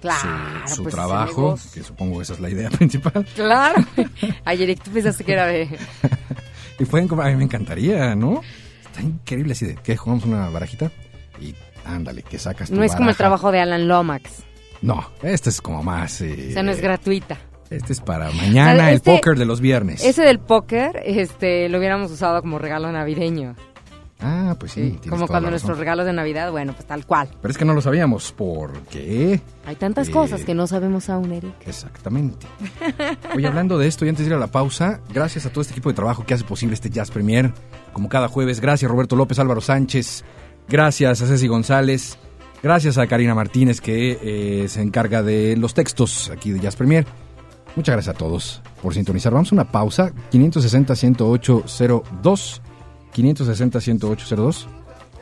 Claro, 0.00 0.66
su, 0.66 0.76
su 0.76 0.82
pues, 0.84 0.94
trabajo, 0.94 1.58
que 1.74 1.82
supongo 1.82 2.16
que 2.16 2.22
esa 2.22 2.32
es 2.32 2.40
la 2.40 2.48
idea 2.50 2.70
principal. 2.78 3.24
Claro. 3.34 3.84
Ayer 4.44 4.78
tú 4.78 4.90
pensaste 4.90 5.24
que 5.24 5.32
era 5.32 5.46
de... 5.46 5.68
Y 6.78 6.86
pueden 6.86 7.06
comprar, 7.08 7.28
a 7.28 7.32
mí 7.32 7.36
me 7.36 7.44
encantaría, 7.44 8.14
¿no? 8.14 8.40
Está 8.86 9.02
increíble 9.02 9.52
así 9.52 9.66
de 9.66 9.74
que 9.74 9.96
jugamos 9.98 10.24
una 10.24 10.48
barajita 10.48 10.90
y 11.38 11.54
ándale, 11.84 12.22
que 12.22 12.38
sacas 12.38 12.70
tu 12.70 12.74
No 12.76 12.82
es 12.82 12.96
como 12.96 13.10
el 13.10 13.16
trabajo 13.16 13.52
de 13.52 13.60
Alan 13.60 13.86
Lomax. 13.86 14.44
No, 14.80 15.10
este 15.22 15.50
es 15.50 15.60
como 15.60 15.82
más... 15.82 16.22
eh, 16.22 16.46
O 16.48 16.52
sea, 16.54 16.62
no 16.62 16.70
es 16.70 16.80
gratuita. 16.80 17.36
Este 17.68 17.92
es 17.92 18.00
para 18.00 18.30
mañana, 18.30 18.86
Ah, 18.86 18.92
este- 18.92 19.10
el 19.12 19.16
póker 19.16 19.36
de 19.38 19.44
los 19.44 19.60
viernes. 19.60 20.02
Ese 20.02 20.22
del 20.22 20.38
póker, 20.40 21.02
este, 21.04 21.68
lo 21.68 21.76
hubiéramos 21.78 22.10
usado 22.10 22.40
como 22.40 22.58
regalo 22.58 22.90
navideño. 22.90 23.54
Ah, 24.22 24.54
pues 24.58 24.72
sí, 24.72 24.98
Como 25.08 25.26
cuando 25.26 25.48
nuestros 25.50 25.78
regalos 25.78 26.04
de 26.04 26.12
Navidad, 26.12 26.50
bueno, 26.50 26.74
pues 26.74 26.84
tal 26.86 27.06
cual. 27.06 27.28
Pero 27.40 27.50
es 27.52 27.56
que 27.56 27.64
no 27.64 27.72
lo 27.72 27.80
sabíamos, 27.80 28.34
porque... 28.36 29.40
Hay 29.64 29.76
tantas 29.76 30.08
Eh, 30.08 30.10
cosas 30.10 30.44
que 30.44 30.52
no 30.54 30.66
sabemos 30.66 31.08
aún, 31.08 31.32
Eric. 31.32 31.54
Exactamente. 31.66 32.46
Oye, 33.34 33.46
hablando 33.46 33.78
de 33.78 33.86
esto, 33.88 34.04
y 34.04 34.10
antes 34.10 34.26
de 34.26 34.30
ir 34.30 34.36
a 34.36 34.38
la 34.38 34.48
pausa, 34.48 35.00
gracias 35.12 35.46
a 35.46 35.50
todo 35.50 35.62
este 35.62 35.72
equipo 35.72 35.88
de 35.88 35.94
trabajo 35.94 36.24
que 36.26 36.34
hace 36.34 36.44
posible 36.44 36.74
este 36.74 36.90
Jazz 36.90 37.10
Premier, 37.10 37.50
como 37.94 38.10
cada 38.10 38.28
jueves. 38.28 38.60
Gracias 38.60 38.90
Roberto 38.90 39.16
López, 39.16 39.38
Álvaro 39.38 39.62
Sánchez, 39.62 40.22
gracias 40.68 41.22
a 41.22 41.26
Ceci 41.26 41.46
González, 41.48 42.18
gracias 42.62 42.98
a 42.98 43.06
Karina 43.06 43.34
Martínez 43.34 43.80
que 43.80 44.64
eh, 44.64 44.68
se 44.68 44.82
encarga 44.82 45.22
de 45.22 45.56
los 45.56 45.72
textos 45.72 46.28
aquí 46.30 46.50
de 46.52 46.60
Jazz 46.60 46.76
Premier. 46.76 47.06
Muchas 47.76 47.94
gracias 47.94 48.14
a 48.14 48.18
todos 48.18 48.60
por 48.82 48.92
sintonizar. 48.94 49.32
Vamos 49.32 49.50
a 49.52 49.54
una 49.54 49.64
pausa. 49.70 50.12
560-10802. 50.32 52.60
560-10802. 53.14 54.66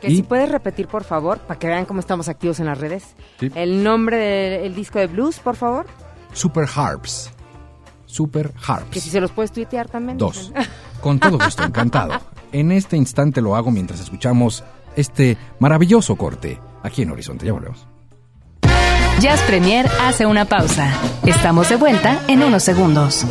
Que 0.01 0.09
si 0.09 0.23
puedes 0.23 0.49
repetir, 0.49 0.87
por 0.87 1.03
favor, 1.03 1.39
para 1.39 1.59
que 1.59 1.67
vean 1.67 1.85
cómo 1.85 1.99
estamos 1.99 2.29
activos 2.29 2.59
en 2.59 2.67
las 2.67 2.77
redes. 2.77 3.15
Sí. 3.39 3.51
El 3.53 3.83
nombre 3.83 4.17
del 4.17 4.73
disco 4.73 4.97
de 4.99 5.07
blues, 5.07 5.39
por 5.39 5.55
favor. 5.55 5.87
Super 6.31 6.67
Harps. 6.73 7.31
Super 8.05 8.53
Harps. 8.65 8.89
Que 8.91 9.01
si 9.01 9.09
se 9.09 9.19
los 9.19 9.31
puedes 9.31 9.51
tuitear 9.51 9.89
también. 9.89 10.17
Dos. 10.17 10.53
Con 11.01 11.19
todo 11.19 11.37
gusto, 11.37 11.63
encantado. 11.63 12.13
En 12.51 12.71
este 12.71 12.97
instante 12.97 13.41
lo 13.41 13.55
hago 13.55 13.71
mientras 13.71 13.99
escuchamos 13.99 14.63
este 14.95 15.37
maravilloso 15.59 16.15
corte 16.15 16.59
aquí 16.81 17.03
en 17.03 17.11
Horizonte. 17.11 17.45
Ya 17.45 17.53
volvemos. 17.53 17.87
Jazz 19.19 19.41
Premier 19.41 19.85
hace 20.01 20.25
una 20.25 20.45
pausa. 20.45 20.93
Estamos 21.25 21.69
de 21.69 21.75
vuelta 21.75 22.21
en 22.27 22.41
unos 22.41 22.63
segundos. 22.63 23.25